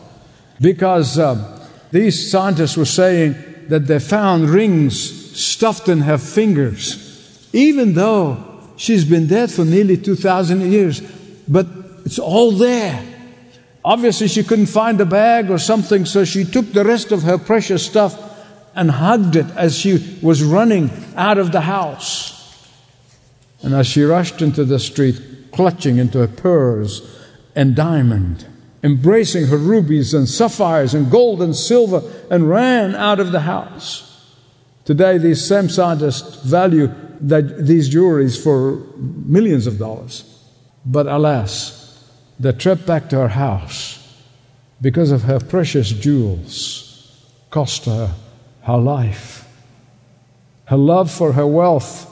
Because 0.60 1.18
uh, 1.18 1.68
these 1.90 2.30
scientists 2.30 2.76
were 2.76 2.84
saying 2.84 3.34
that 3.68 3.86
they 3.86 3.98
found 3.98 4.50
rings 4.50 5.40
stuffed 5.40 5.88
in 5.88 6.00
her 6.00 6.18
fingers, 6.18 7.48
even 7.54 7.94
though 7.94 8.44
she's 8.76 9.04
been 9.04 9.26
dead 9.26 9.50
for 9.50 9.64
nearly 9.64 9.96
2,000 9.96 10.70
years. 10.70 11.00
But 11.48 11.66
it's 12.04 12.18
all 12.18 12.52
there. 12.52 13.09
Obviously, 13.84 14.28
she 14.28 14.44
couldn't 14.44 14.66
find 14.66 15.00
a 15.00 15.06
bag 15.06 15.50
or 15.50 15.58
something, 15.58 16.04
so 16.04 16.24
she 16.24 16.44
took 16.44 16.72
the 16.72 16.84
rest 16.84 17.12
of 17.12 17.22
her 17.22 17.38
precious 17.38 17.84
stuff 17.84 18.18
and 18.74 18.90
hugged 18.90 19.36
it 19.36 19.46
as 19.56 19.76
she 19.76 20.18
was 20.22 20.42
running 20.42 20.90
out 21.16 21.38
of 21.38 21.52
the 21.52 21.62
house. 21.62 22.36
And 23.62 23.74
as 23.74 23.86
she 23.86 24.02
rushed 24.02 24.42
into 24.42 24.64
the 24.64 24.78
street, 24.78 25.20
clutching 25.52 25.98
into 25.98 26.18
her 26.18 26.28
pearls 26.28 27.18
and 27.54 27.74
diamond, 27.74 28.46
embracing 28.82 29.46
her 29.46 29.56
rubies 29.56 30.14
and 30.14 30.28
sapphires 30.28 30.94
and 30.94 31.10
gold 31.10 31.42
and 31.42 31.56
silver, 31.56 32.02
and 32.30 32.48
ran 32.48 32.94
out 32.94 33.18
of 33.18 33.32
the 33.32 33.40
house. 33.40 34.06
Today, 34.84 35.18
these 35.18 35.46
same 35.46 35.68
scientists 35.68 36.42
value 36.42 36.92
that, 37.20 37.66
these 37.66 37.92
jewelries 37.92 38.42
for 38.42 38.76
millions 38.96 39.66
of 39.66 39.78
dollars. 39.78 40.24
But 40.86 41.06
alas, 41.06 41.79
the 42.40 42.54
trip 42.54 42.86
back 42.86 43.10
to 43.10 43.18
her 43.18 43.28
house, 43.28 43.98
because 44.80 45.10
of 45.10 45.24
her 45.24 45.38
precious 45.38 45.90
jewels, 45.90 47.14
cost 47.50 47.84
her 47.84 48.14
her 48.62 48.78
life. 48.78 49.46
Her 50.64 50.76
love 50.76 51.10
for 51.10 51.34
her 51.34 51.46
wealth 51.46 52.06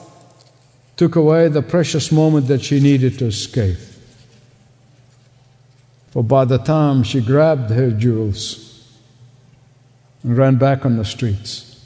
took 0.97 1.15
away 1.15 1.47
the 1.47 1.61
precious 1.61 2.11
moment 2.11 2.47
that 2.47 2.61
she 2.61 2.79
needed 2.79 3.17
to 3.19 3.25
escape. 3.25 3.77
For 6.11 6.23
by 6.23 6.45
the 6.45 6.57
time 6.57 7.03
she 7.03 7.21
grabbed 7.21 7.71
her 7.71 7.91
jewels 7.91 8.87
and 10.23 10.37
ran 10.37 10.57
back 10.57 10.85
on 10.85 10.97
the 10.97 11.05
streets, 11.05 11.83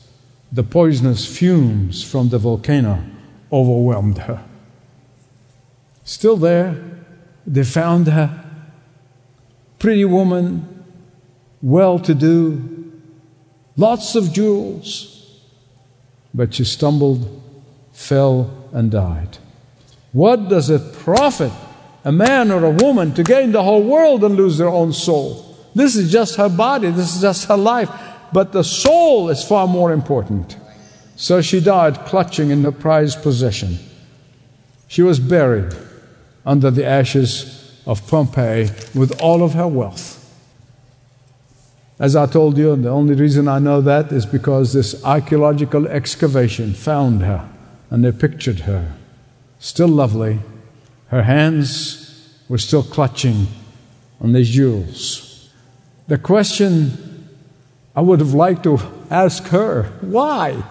the 0.51 0.63
poisonous 0.63 1.25
fumes 1.25 2.03
from 2.03 2.29
the 2.29 2.39
volcano 2.39 3.03
overwhelmed 3.51 4.17
her. 4.19 4.43
Still 6.03 6.37
there, 6.37 6.92
they 7.45 7.63
found 7.63 8.07
her. 8.07 8.43
Pretty 9.79 10.05
woman, 10.05 10.85
well 11.61 11.99
to 11.99 12.13
do, 12.13 12.91
lots 13.75 14.15
of 14.15 14.31
jewels. 14.33 15.09
But 16.33 16.53
she 16.53 16.63
stumbled, 16.63 17.41
fell, 17.91 18.69
and 18.71 18.91
died. 18.91 19.37
What 20.11 20.49
does 20.49 20.69
it 20.69 20.93
profit 20.93 21.51
a 22.05 22.11
man 22.11 22.51
or 22.51 22.65
a 22.65 22.71
woman 22.71 23.13
to 23.15 23.23
gain 23.23 23.51
the 23.51 23.63
whole 23.63 23.83
world 23.83 24.23
and 24.23 24.35
lose 24.35 24.57
their 24.57 24.69
own 24.69 24.93
soul? 24.93 25.57
This 25.75 25.95
is 25.95 26.11
just 26.11 26.35
her 26.35 26.49
body, 26.49 26.91
this 26.91 27.15
is 27.15 27.21
just 27.21 27.47
her 27.47 27.57
life. 27.57 27.89
But 28.31 28.51
the 28.51 28.63
soul 28.63 29.29
is 29.29 29.43
far 29.43 29.67
more 29.67 29.91
important. 29.91 30.57
So 31.15 31.41
she 31.41 31.59
died 31.61 31.99
clutching 32.05 32.49
in 32.49 32.63
the 32.63 32.71
prized 32.71 33.21
possession. 33.21 33.77
She 34.87 35.01
was 35.01 35.19
buried 35.19 35.73
under 36.45 36.71
the 36.71 36.85
ashes 36.85 37.81
of 37.85 38.05
Pompeii 38.07 38.69
with 38.93 39.21
all 39.21 39.43
of 39.43 39.53
her 39.53 39.67
wealth. 39.67 40.19
As 41.99 42.15
I 42.15 42.25
told 42.25 42.57
you, 42.57 42.75
the 42.75 42.89
only 42.89 43.15
reason 43.15 43.47
I 43.47 43.59
know 43.59 43.79
that 43.81 44.11
is 44.11 44.25
because 44.25 44.73
this 44.73 45.03
archaeological 45.03 45.87
excavation 45.87 46.73
found 46.73 47.21
her 47.21 47.49
and 47.89 48.03
they 48.03 48.11
pictured 48.11 48.61
her. 48.61 48.93
Still 49.59 49.87
lovely. 49.87 50.39
Her 51.07 51.23
hands 51.23 52.33
were 52.49 52.57
still 52.57 52.83
clutching 52.83 53.47
on 54.19 54.33
these 54.33 54.49
jewels. 54.49 55.49
The 56.07 56.17
question 56.17 57.29
I 57.95 58.01
would 58.01 58.19
have 58.19 58.33
liked 58.33 58.63
to 58.63 58.79
ask 59.09 59.45
her 59.47 59.83
why? 60.01 60.63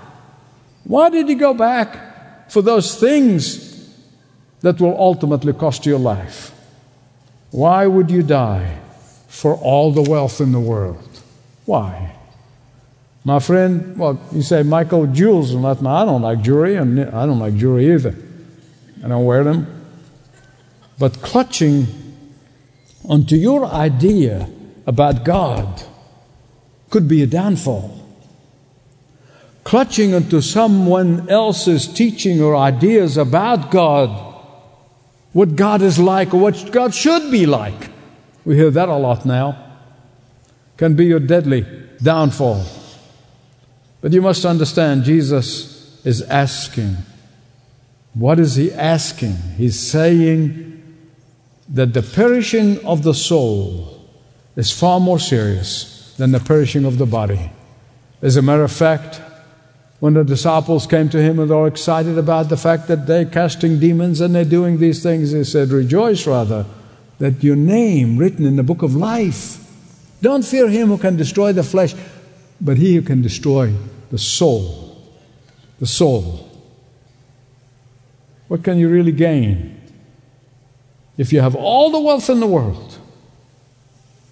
Why 0.85 1.11
did 1.11 1.29
he 1.29 1.37
go 1.37 1.55
back 1.55 2.51
for 2.51 2.61
those 2.61 2.99
things 2.99 3.72
that 4.63 4.81
will 4.81 4.97
ultimately 4.99 5.53
cost 5.53 5.85
you 5.85 5.93
your 5.93 6.01
life. 6.01 6.53
Why 7.51 7.87
would 7.87 8.11
you 8.11 8.23
die 8.23 8.79
for 9.29 9.55
all 9.57 9.93
the 9.93 10.03
wealth 10.03 10.41
in 10.41 10.53
the 10.53 10.61
world? 10.61 11.21
Why? 11.67 12.17
My 13.25 13.39
friend, 13.39 13.97
well, 13.99 14.21
you 14.33 14.43
say, 14.43 14.63
Michael, 14.63 15.07
jewels 15.07 15.53
and 15.53 15.65
that. 15.65 15.79
I 15.85 16.05
don't 16.05 16.23
like 16.23 16.43
jewelry, 16.43 16.77
and 16.77 16.99
I 17.01 17.27
don't 17.27 17.39
like 17.39 17.57
jewelry 17.57 17.93
either. 17.93 18.17
I 19.05 19.09
don't 19.09 19.25
wear 19.25 19.45
them. 19.45 19.67
But 20.99 21.21
clutching 21.23 21.87
onto 23.05 23.37
your 23.37 23.67
idea 23.67 24.49
about 24.87 25.25
God 25.25 25.83
could 26.91 27.09
be 27.09 27.23
a 27.23 27.27
downfall. 27.27 27.99
Clutching 29.65 30.15
onto 30.15 30.41
someone 30.41 31.29
else's 31.29 31.87
teaching 31.87 32.41
or 32.41 32.57
ideas 32.57 33.17
about 33.17 33.71
God 33.71 34.32
what 35.33 35.57
God 35.57 35.83
is 35.83 35.99
like 35.99 36.35
or 36.35 36.39
what 36.39 36.71
God 36.73 36.95
should 36.95 37.31
be 37.31 37.47
like. 37.47 37.91
We 38.45 38.57
hear 38.57 38.71
that 38.71 38.89
a 38.89 38.97
lot 38.97 39.25
now. 39.25 39.71
Can 40.77 40.95
be 40.95 41.07
your 41.07 41.21
deadly 41.21 41.67
downfall. 42.03 42.65
But 44.01 44.13
you 44.13 44.21
must 44.21 44.45
understand, 44.45 45.05
Jesus 45.05 46.05
is 46.05 46.23
asking. 46.23 46.97
What 48.15 48.39
is 48.41 48.57
he 48.57 48.73
asking? 48.73 49.37
He's 49.57 49.79
saying 49.79 50.83
that 51.69 51.95
the 51.95 52.03
perishing 52.03 52.85
of 52.85 53.03
the 53.03 53.15
soul 53.15 54.09
is 54.57 54.71
far 54.71 55.01
more 55.01 55.19
serious 55.19 56.15
than 56.19 56.33
the 56.33 56.41
perishing 56.41 56.85
of 56.85 56.99
the 56.99 57.07
body. 57.07 57.51
As 58.21 58.37
a 58.37 58.43
matter 58.43 58.65
of 58.65 58.73
fact, 58.73 59.21
when 60.03 60.15
the 60.15 60.25
disciples 60.25 60.85
came 60.85 61.09
to 61.09 61.23
him 61.23 61.39
and 61.39 61.49
they're 61.49 61.69
excited 61.69 62.19
about 62.19 62.49
the 62.49 62.57
fact 62.57 62.89
that 62.89 63.07
they're 63.07 63.25
casting 63.25 63.79
demons 63.79 64.21
and 64.21 64.35
they're 64.35 64.45
doing 64.45 64.79
these 64.79 65.01
things, 65.01 65.31
he 65.31 65.45
said, 65.45 65.69
Rejoice 65.69 66.27
rather 66.27 66.67
that 67.21 67.45
your 67.45 67.55
name 67.55 68.19
written 68.19 68.45
in 68.45 68.57
the 68.57 68.65
book 68.65 68.83
of 68.83 68.97
life. 68.97 69.65
Don't 70.21 70.45
fear 70.45 70.69
him 70.69 70.89
who 70.89 70.99
can 70.99 71.15
destroy 71.15 71.53
the 71.53 71.63
flesh, 71.63 71.95
but 72.61 72.79
he 72.79 72.97
who 72.97 73.03
can 73.03 73.23
destroy 73.23 73.73
the 74.11 74.19
soul. 74.19 75.01
The 75.79 75.87
soul. 75.87 76.51
What 78.49 78.65
can 78.65 78.79
you 78.79 78.89
really 78.89 79.13
gain 79.13 79.81
if 81.17 81.33
you 81.33 81.43
have 81.43 81.55
all 81.55 81.93
the 81.93 82.01
wealth 82.01 82.29
in 82.29 82.41
the 82.41 82.49
world 82.49 82.99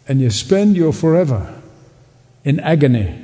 and 0.08 0.20
you 0.20 0.30
spend 0.30 0.76
your 0.76 0.92
forever 0.92 1.62
in 2.42 2.58
agony? 2.58 3.19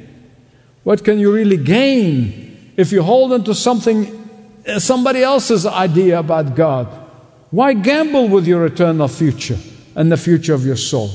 What 0.86 1.02
can 1.02 1.18
you 1.18 1.34
really 1.34 1.56
gain 1.56 2.72
if 2.76 2.92
you 2.92 3.02
hold 3.02 3.32
on 3.32 3.42
to 3.42 3.56
something, 3.56 4.06
uh, 4.68 4.78
somebody 4.78 5.20
else's 5.20 5.66
idea 5.66 6.20
about 6.20 6.54
God? 6.54 6.86
Why 7.50 7.72
gamble 7.72 8.28
with 8.28 8.46
your 8.46 8.64
eternal 8.66 9.08
future 9.08 9.58
and 9.96 10.12
the 10.12 10.16
future 10.16 10.54
of 10.54 10.64
your 10.64 10.76
soul? 10.76 11.10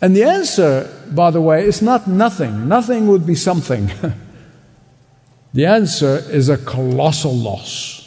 And 0.00 0.16
the 0.16 0.22
answer, 0.22 0.90
by 1.10 1.30
the 1.30 1.42
way, 1.42 1.66
is 1.66 1.82
not 1.82 2.06
nothing. 2.06 2.66
Nothing 2.66 3.06
would 3.08 3.26
be 3.26 3.34
something. 3.34 3.90
the 5.52 5.66
answer 5.66 6.16
is 6.30 6.48
a 6.48 6.56
colossal 6.56 7.34
loss 7.34 8.05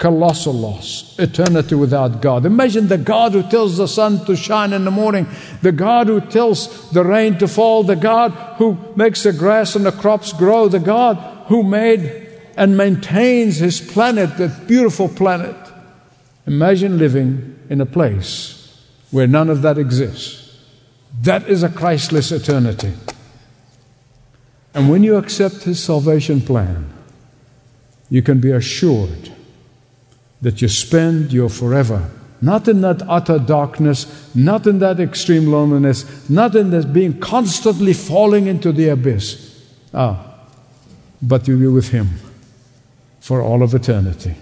colossal 0.00 0.54
loss, 0.54 1.14
eternity 1.18 1.74
without 1.74 2.22
God. 2.22 2.46
Imagine 2.46 2.88
the 2.88 2.96
God 2.96 3.32
who 3.32 3.42
tells 3.42 3.76
the 3.76 3.86
sun 3.86 4.24
to 4.24 4.34
shine 4.34 4.72
in 4.72 4.86
the 4.86 4.90
morning, 4.90 5.28
the 5.60 5.72
God 5.72 6.06
who 6.06 6.22
tells 6.22 6.90
the 6.90 7.04
rain 7.04 7.36
to 7.36 7.46
fall, 7.46 7.82
the 7.82 7.96
God 7.96 8.30
who 8.56 8.78
makes 8.96 9.22
the 9.22 9.32
grass 9.32 9.76
and 9.76 9.84
the 9.84 9.92
crops 9.92 10.32
grow, 10.32 10.68
the 10.68 10.78
God 10.78 11.16
who 11.48 11.62
made 11.62 12.28
and 12.56 12.78
maintains 12.78 13.58
his 13.58 13.78
planet, 13.78 14.38
that 14.38 14.66
beautiful 14.66 15.06
planet. 15.06 15.54
Imagine 16.46 16.98
living 16.98 17.58
in 17.68 17.82
a 17.82 17.86
place 17.86 18.82
where 19.10 19.26
none 19.26 19.50
of 19.50 19.60
that 19.60 19.76
exists. 19.76 20.58
That 21.20 21.46
is 21.46 21.62
a 21.62 21.68
Christless 21.68 22.32
eternity. 22.32 22.94
And 24.72 24.88
when 24.88 25.04
you 25.04 25.16
accept 25.16 25.64
his 25.64 25.82
salvation 25.82 26.40
plan, 26.40 26.90
you 28.08 28.22
can 28.22 28.40
be 28.40 28.50
assured 28.50 29.32
that 30.42 30.62
you 30.62 30.68
spend 30.68 31.32
your 31.32 31.48
forever. 31.48 32.10
Not 32.42 32.68
in 32.68 32.80
that 32.80 33.02
utter 33.06 33.38
darkness, 33.38 34.34
not 34.34 34.66
in 34.66 34.78
that 34.78 34.98
extreme 34.98 35.46
loneliness, 35.46 36.28
not 36.30 36.56
in 36.56 36.70
this 36.70 36.86
being 36.86 37.20
constantly 37.20 37.92
falling 37.92 38.46
into 38.46 38.72
the 38.72 38.88
abyss. 38.88 39.62
Ah, 39.92 40.38
but 41.20 41.46
you'll 41.46 41.60
be 41.60 41.66
with 41.66 41.90
Him 41.90 42.08
for 43.20 43.42
all 43.42 43.62
of 43.62 43.74
eternity. 43.74 44.34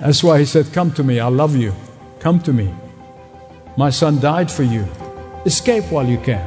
That's 0.00 0.22
why 0.22 0.38
He 0.38 0.44
said, 0.44 0.72
Come 0.74 0.92
to 0.92 1.02
me, 1.02 1.20
I 1.20 1.28
love 1.28 1.56
you. 1.56 1.74
Come 2.18 2.40
to 2.40 2.52
me. 2.52 2.74
My 3.78 3.88
Son 3.88 4.20
died 4.20 4.50
for 4.50 4.62
you. 4.62 4.86
Escape 5.46 5.84
while 5.84 6.06
you 6.06 6.18
can. 6.18 6.44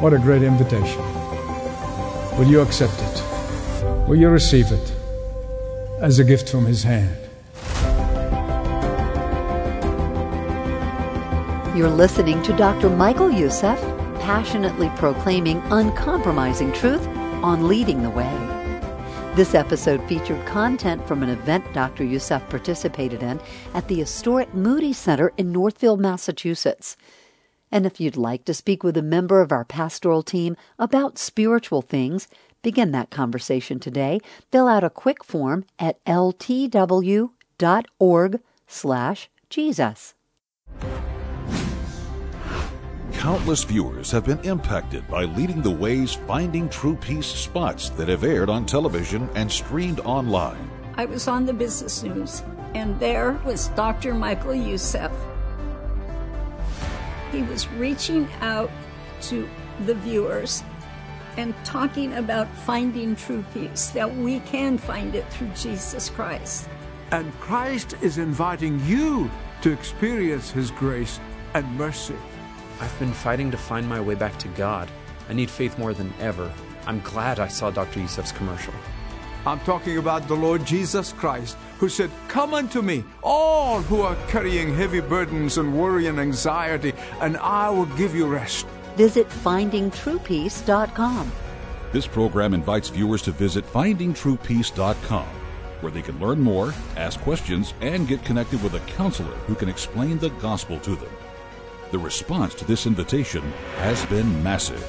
What 0.00 0.12
a 0.12 0.18
great 0.18 0.42
invitation. 0.42 1.02
Will 2.36 2.48
you 2.48 2.62
accept 2.62 2.94
it? 2.98 4.08
Will 4.08 4.16
you 4.16 4.28
receive 4.28 4.72
it 4.72 5.01
as 6.02 6.18
a 6.18 6.24
gift 6.24 6.48
from 6.50 6.66
His 6.66 6.82
hand? 6.82 7.16
You're 11.76 11.88
listening 11.88 12.42
to 12.42 12.52
Dr. 12.54 12.90
Michael 12.90 13.30
Youssef, 13.30 13.80
passionately 14.20 14.90
proclaiming 14.96 15.62
uncompromising 15.70 16.72
truth 16.72 17.06
on 17.42 17.66
leading 17.66 18.02
the 18.02 18.10
way. 18.10 18.30
This 19.36 19.54
episode 19.54 20.06
featured 20.06 20.44
content 20.44 21.08
from 21.08 21.22
an 21.22 21.30
event 21.30 21.64
Dr. 21.72 22.04
Youssef 22.04 22.46
participated 22.50 23.22
in 23.22 23.40
at 23.72 23.88
the 23.88 23.94
historic 23.94 24.52
Moody 24.52 24.92
Center 24.92 25.32
in 25.38 25.50
Northfield, 25.50 26.00
Massachusetts. 26.00 26.98
And 27.70 27.86
if 27.86 27.98
you'd 27.98 28.18
like 28.18 28.44
to 28.44 28.52
speak 28.52 28.84
with 28.84 28.98
a 28.98 29.02
member 29.02 29.40
of 29.40 29.50
our 29.50 29.64
pastoral 29.64 30.22
team 30.22 30.56
about 30.78 31.16
spiritual 31.16 31.80
things, 31.80 32.28
begin 32.62 32.92
that 32.92 33.10
conversation 33.10 33.78
today. 33.78 34.20
Fill 34.50 34.68
out 34.68 34.84
a 34.84 34.90
quick 34.90 35.22
form 35.24 35.64
at 35.78 36.02
ltw.org/jesus. 36.04 37.34
Countless 43.12 43.62
viewers 43.62 44.10
have 44.10 44.24
been 44.24 44.40
impacted 44.40 45.06
by 45.06 45.22
Leading 45.24 45.62
the 45.62 45.70
Way's 45.70 46.14
Finding 46.14 46.68
True 46.68 46.96
Peace 46.96 47.28
spots 47.28 47.88
that 47.90 48.08
have 48.08 48.24
aired 48.24 48.50
on 48.50 48.66
television 48.66 49.30
and 49.36 49.48
streamed 49.48 50.00
online. 50.00 50.68
I 50.96 51.04
was 51.04 51.28
on 51.28 51.46
the 51.46 51.52
business 51.52 52.02
news, 52.02 52.42
and 52.74 52.98
there 52.98 53.38
was 53.44 53.68
Dr. 53.68 54.12
Michael 54.12 54.56
Youssef. 54.56 55.12
He 57.30 57.42
was 57.42 57.68
reaching 57.68 58.28
out 58.40 58.70
to 59.22 59.48
the 59.86 59.94
viewers 59.94 60.64
and 61.36 61.54
talking 61.64 62.14
about 62.14 62.48
finding 62.48 63.16
true 63.16 63.44
peace, 63.54 63.88
that 63.90 64.14
we 64.16 64.40
can 64.40 64.78
find 64.78 65.14
it 65.14 65.26
through 65.32 65.50
Jesus 65.56 66.10
Christ. 66.10 66.68
And 67.10 67.32
Christ 67.40 67.94
is 68.00 68.18
inviting 68.18 68.84
you 68.86 69.30
to 69.62 69.70
experience 69.70 70.50
His 70.50 70.70
grace 70.70 71.20
and 71.54 71.66
mercy. 71.76 72.16
I've 72.80 72.98
been 72.98 73.12
fighting 73.12 73.50
to 73.50 73.56
find 73.56 73.88
my 73.88 74.00
way 74.00 74.14
back 74.14 74.38
to 74.38 74.48
God. 74.48 74.88
I 75.28 75.34
need 75.34 75.50
faith 75.50 75.78
more 75.78 75.94
than 75.94 76.12
ever. 76.20 76.52
I'm 76.86 77.00
glad 77.00 77.38
I 77.38 77.48
saw 77.48 77.70
Dr. 77.70 78.00
Youssef's 78.00 78.32
commercial. 78.32 78.74
I'm 79.44 79.60
talking 79.60 79.98
about 79.98 80.28
the 80.28 80.34
Lord 80.34 80.64
Jesus 80.64 81.12
Christ, 81.12 81.56
who 81.78 81.88
said, 81.88 82.10
Come 82.28 82.54
unto 82.54 82.80
me, 82.80 83.04
all 83.22 83.82
who 83.82 84.02
are 84.02 84.16
carrying 84.28 84.74
heavy 84.74 85.00
burdens 85.00 85.58
and 85.58 85.76
worry 85.76 86.06
and 86.06 86.20
anxiety, 86.20 86.92
and 87.20 87.36
I 87.36 87.68
will 87.70 87.86
give 87.86 88.14
you 88.14 88.26
rest. 88.26 88.66
Visit 88.96 89.28
findingtruepeace.com. 89.28 91.32
This 91.92 92.06
program 92.06 92.54
invites 92.54 92.88
viewers 92.88 93.22
to 93.22 93.32
visit 93.32 93.66
findingtruepeace.com, 93.66 95.26
where 95.80 95.92
they 95.92 96.02
can 96.02 96.18
learn 96.18 96.40
more, 96.40 96.72
ask 96.96 97.20
questions, 97.20 97.74
and 97.82 98.08
get 98.08 98.24
connected 98.24 98.62
with 98.62 98.74
a 98.74 98.80
counselor 98.80 99.34
who 99.46 99.54
can 99.54 99.68
explain 99.68 100.18
the 100.18 100.30
gospel 100.30 100.78
to 100.80 100.96
them. 100.96 101.12
The 101.90 101.98
response 101.98 102.54
to 102.54 102.64
this 102.64 102.86
invitation 102.86 103.42
has 103.76 104.04
been 104.06 104.42
massive. 104.42 104.82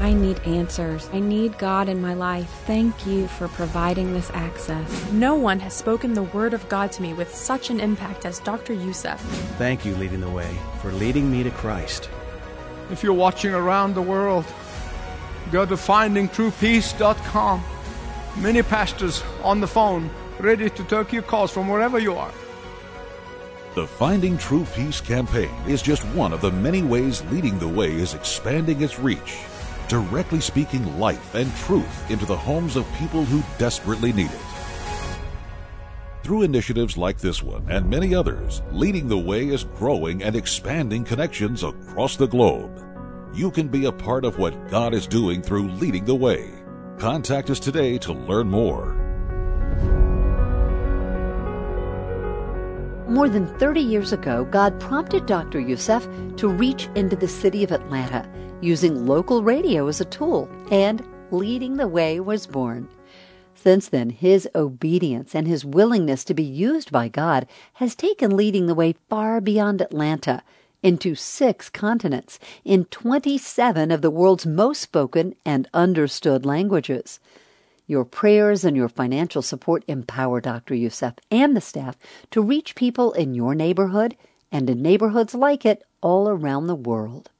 I 0.00 0.12
need 0.12 0.38
answers. 0.40 1.10
I 1.12 1.18
need 1.18 1.58
God 1.58 1.88
in 1.88 2.00
my 2.00 2.14
life. 2.14 2.48
Thank 2.66 3.04
you 3.04 3.26
for 3.26 3.48
providing 3.48 4.14
this 4.14 4.30
access. 4.32 5.10
No 5.10 5.34
one 5.34 5.58
has 5.60 5.74
spoken 5.74 6.14
the 6.14 6.22
Word 6.22 6.54
of 6.54 6.66
God 6.68 6.92
to 6.92 7.02
me 7.02 7.14
with 7.14 7.34
such 7.34 7.68
an 7.68 7.80
impact 7.80 8.24
as 8.24 8.38
Dr. 8.38 8.72
Youssef. 8.72 9.20
Thank 9.58 9.84
you, 9.84 9.96
Leading 9.96 10.20
the 10.20 10.30
Way, 10.30 10.56
for 10.80 10.92
leading 10.92 11.30
me 11.30 11.42
to 11.42 11.50
Christ. 11.50 12.08
If 12.90 13.02
you're 13.02 13.12
watching 13.12 13.52
around 13.52 13.94
the 13.94 14.02
world, 14.02 14.44
go 15.52 15.66
to 15.66 15.74
findingtruepeace.com. 15.74 17.64
Many 18.36 18.62
pastors 18.62 19.22
on 19.42 19.60
the 19.60 19.66
phone 19.66 20.10
ready 20.38 20.70
to 20.70 20.84
take 20.84 21.12
your 21.12 21.22
calls 21.22 21.50
from 21.50 21.68
wherever 21.68 21.98
you 21.98 22.14
are. 22.14 22.32
The 23.74 23.86
Finding 23.86 24.38
True 24.38 24.66
Peace 24.74 25.00
campaign 25.00 25.50
is 25.66 25.82
just 25.82 26.04
one 26.06 26.32
of 26.32 26.40
the 26.40 26.50
many 26.50 26.82
ways 26.82 27.24
Leading 27.26 27.58
the 27.58 27.68
Way 27.68 27.92
is 27.94 28.14
expanding 28.14 28.80
its 28.80 28.98
reach, 28.98 29.38
directly 29.88 30.40
speaking 30.40 30.98
life 30.98 31.34
and 31.34 31.54
truth 31.56 32.10
into 32.10 32.26
the 32.26 32.36
homes 32.36 32.76
of 32.76 32.86
people 32.94 33.24
who 33.24 33.42
desperately 33.58 34.12
need 34.12 34.30
it. 34.30 34.47
Through 36.28 36.42
initiatives 36.42 36.98
like 36.98 37.16
this 37.16 37.42
one 37.42 37.64
and 37.70 37.88
many 37.88 38.14
others, 38.14 38.60
Leading 38.70 39.08
the 39.08 39.16
Way 39.16 39.48
is 39.48 39.64
growing 39.64 40.22
and 40.22 40.36
expanding 40.36 41.02
connections 41.02 41.62
across 41.62 42.16
the 42.16 42.28
globe. 42.28 42.84
You 43.32 43.50
can 43.50 43.68
be 43.68 43.86
a 43.86 43.92
part 43.92 44.26
of 44.26 44.38
what 44.38 44.68
God 44.68 44.92
is 44.92 45.06
doing 45.06 45.40
through 45.40 45.70
Leading 45.70 46.04
the 46.04 46.14
Way. 46.14 46.52
Contact 46.98 47.48
us 47.48 47.58
today 47.58 47.96
to 47.96 48.12
learn 48.12 48.46
more. 48.46 48.92
More 53.08 53.30
than 53.30 53.46
30 53.58 53.80
years 53.80 54.12
ago, 54.12 54.44
God 54.50 54.78
prompted 54.78 55.24
Dr. 55.24 55.60
Youssef 55.60 56.06
to 56.36 56.46
reach 56.46 56.90
into 56.94 57.16
the 57.16 57.26
city 57.26 57.64
of 57.64 57.72
Atlanta 57.72 58.30
using 58.60 59.06
local 59.06 59.42
radio 59.42 59.86
as 59.86 60.02
a 60.02 60.04
tool, 60.04 60.46
and 60.70 61.02
Leading 61.30 61.78
the 61.78 61.88
Way 61.88 62.20
was 62.20 62.46
born. 62.46 62.86
Since 63.60 63.88
then, 63.88 64.10
his 64.10 64.48
obedience 64.54 65.34
and 65.34 65.48
his 65.48 65.64
willingness 65.64 66.22
to 66.24 66.34
be 66.34 66.44
used 66.44 66.92
by 66.92 67.08
God 67.08 67.44
has 67.74 67.96
taken 67.96 68.36
Leading 68.36 68.66
the 68.66 68.74
Way 68.74 68.94
far 69.10 69.40
beyond 69.40 69.80
Atlanta 69.80 70.44
into 70.80 71.16
six 71.16 71.68
continents 71.68 72.38
in 72.64 72.84
27 72.84 73.90
of 73.90 74.00
the 74.00 74.12
world's 74.12 74.46
most 74.46 74.80
spoken 74.80 75.34
and 75.44 75.68
understood 75.74 76.46
languages. 76.46 77.18
Your 77.88 78.04
prayers 78.04 78.64
and 78.64 78.76
your 78.76 78.88
financial 78.88 79.42
support 79.42 79.82
empower 79.88 80.40
Dr. 80.40 80.76
Youssef 80.76 81.14
and 81.28 81.56
the 81.56 81.60
staff 81.60 81.96
to 82.30 82.40
reach 82.40 82.76
people 82.76 83.12
in 83.12 83.34
your 83.34 83.56
neighborhood 83.56 84.16
and 84.52 84.70
in 84.70 84.80
neighborhoods 84.82 85.34
like 85.34 85.66
it 85.66 85.82
all 86.00 86.28
around 86.28 86.68
the 86.68 86.76
world. 86.76 87.30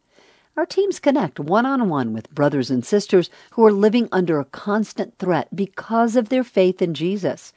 Our 0.58 0.66
teams 0.66 0.98
connect 0.98 1.38
one 1.38 1.66
on 1.66 1.88
one 1.88 2.12
with 2.12 2.34
brothers 2.34 2.68
and 2.68 2.84
sisters 2.84 3.30
who 3.52 3.64
are 3.64 3.70
living 3.70 4.08
under 4.10 4.40
a 4.40 4.44
constant 4.44 5.16
threat 5.16 5.54
because 5.54 6.16
of 6.16 6.30
their 6.30 6.42
faith 6.42 6.82
in 6.82 6.94
Jesus, 6.94 7.52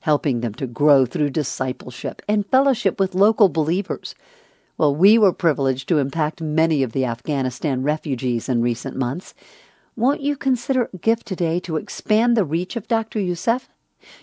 helping 0.00 0.40
them 0.40 0.54
to 0.54 0.66
grow 0.66 1.04
through 1.04 1.36
discipleship 1.36 2.22
and 2.26 2.46
fellowship 2.46 2.98
with 2.98 3.14
local 3.14 3.50
believers. 3.50 4.14
Well, 4.78 4.96
we 4.96 5.18
were 5.18 5.34
privileged 5.34 5.86
to 5.90 5.98
impact 5.98 6.40
many 6.40 6.82
of 6.82 6.92
the 6.92 7.04
Afghanistan 7.04 7.82
refugees 7.82 8.48
in 8.48 8.62
recent 8.62 8.96
months. 8.96 9.34
Won't 9.94 10.22
you 10.22 10.34
consider 10.34 10.88
a 10.94 10.96
gift 10.96 11.26
today 11.26 11.60
to 11.60 11.76
expand 11.76 12.38
the 12.38 12.44
reach 12.46 12.74
of 12.74 12.88
Dr. 12.88 13.20
Youssef? 13.20 13.68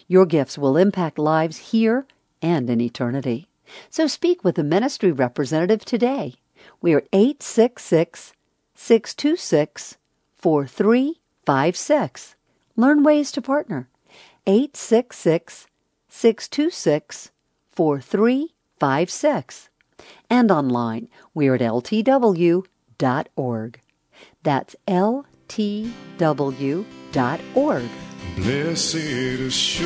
Your 0.07 0.25
gifts 0.25 0.57
will 0.57 0.75
impact 0.75 1.19
lives 1.19 1.69
here 1.69 2.07
and 2.41 2.67
in 2.67 2.81
eternity. 2.81 3.47
So 3.91 4.07
speak 4.07 4.43
with 4.43 4.57
a 4.57 4.63
ministry 4.63 5.11
representative 5.11 5.85
today. 5.85 6.37
We 6.83 6.93
are 6.93 7.03
866 7.13 8.33
626 8.75 9.97
4356. 10.35 12.35
Learn 12.75 13.03
ways 13.03 13.31
to 13.31 13.41
partner. 13.41 13.87
866 14.45 15.67
626 16.09 17.31
4356. 17.71 19.69
And 20.29 20.51
online, 20.51 21.07
we're 21.33 21.55
at 21.55 21.61
ltw.org. 21.61 22.67
That's 24.43 24.75
L 24.85 25.25
twr.org. 25.47 25.95
Blessed 28.35 28.95
assurance, 28.95 29.85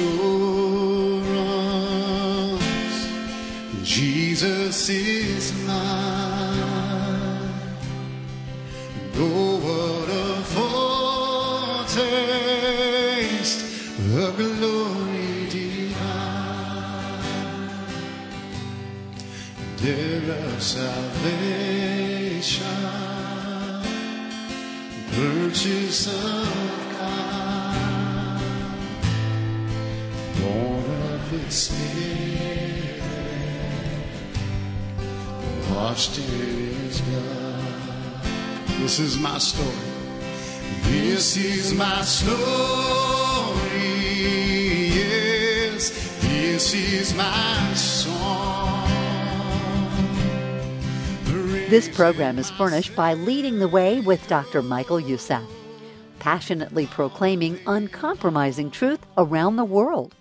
Jesus 3.83 4.89
is 4.89 5.53
mine. 5.67 6.16
Oh, 9.19 9.57
what 9.65 10.09
a 10.13 10.43
foretaste 11.87 13.61
glory 14.31 15.49
divine, 15.49 17.17
there 19.77 20.59
salvation 20.61 21.57
purchase 25.13 26.05
of 26.13 26.45
God, 26.99 28.39
born 30.39 30.89
of 31.11 31.21
His 31.31 31.53
Spirit, 31.55 33.01
washed 35.71 36.19
in 36.19 36.23
His 36.25 37.01
blood. 37.01 37.46
This 38.79 38.99
is 38.99 39.17
my 39.17 39.39
story. 39.39 39.73
This 40.83 41.35
is 41.35 41.73
my 41.73 42.01
story. 42.03 42.29
Yes, 44.93 45.89
this 46.21 46.75
is 46.75 47.15
my 47.15 47.73
song. 47.73 48.87
This 51.69 51.89
program 51.89 52.37
is 52.37 52.51
furnished 52.51 52.95
by 52.95 53.15
Leading 53.15 53.57
the 53.57 53.67
Way 53.67 53.99
with 53.99 54.25
Dr. 54.27 54.61
Michael 54.61 54.99
Youssef, 54.99 55.43
passionately 56.19 56.85
proclaiming 56.85 57.59
uncompromising 57.65 58.69
truth 58.69 59.03
around 59.17 59.55
the 59.55 59.65
world. 59.65 60.13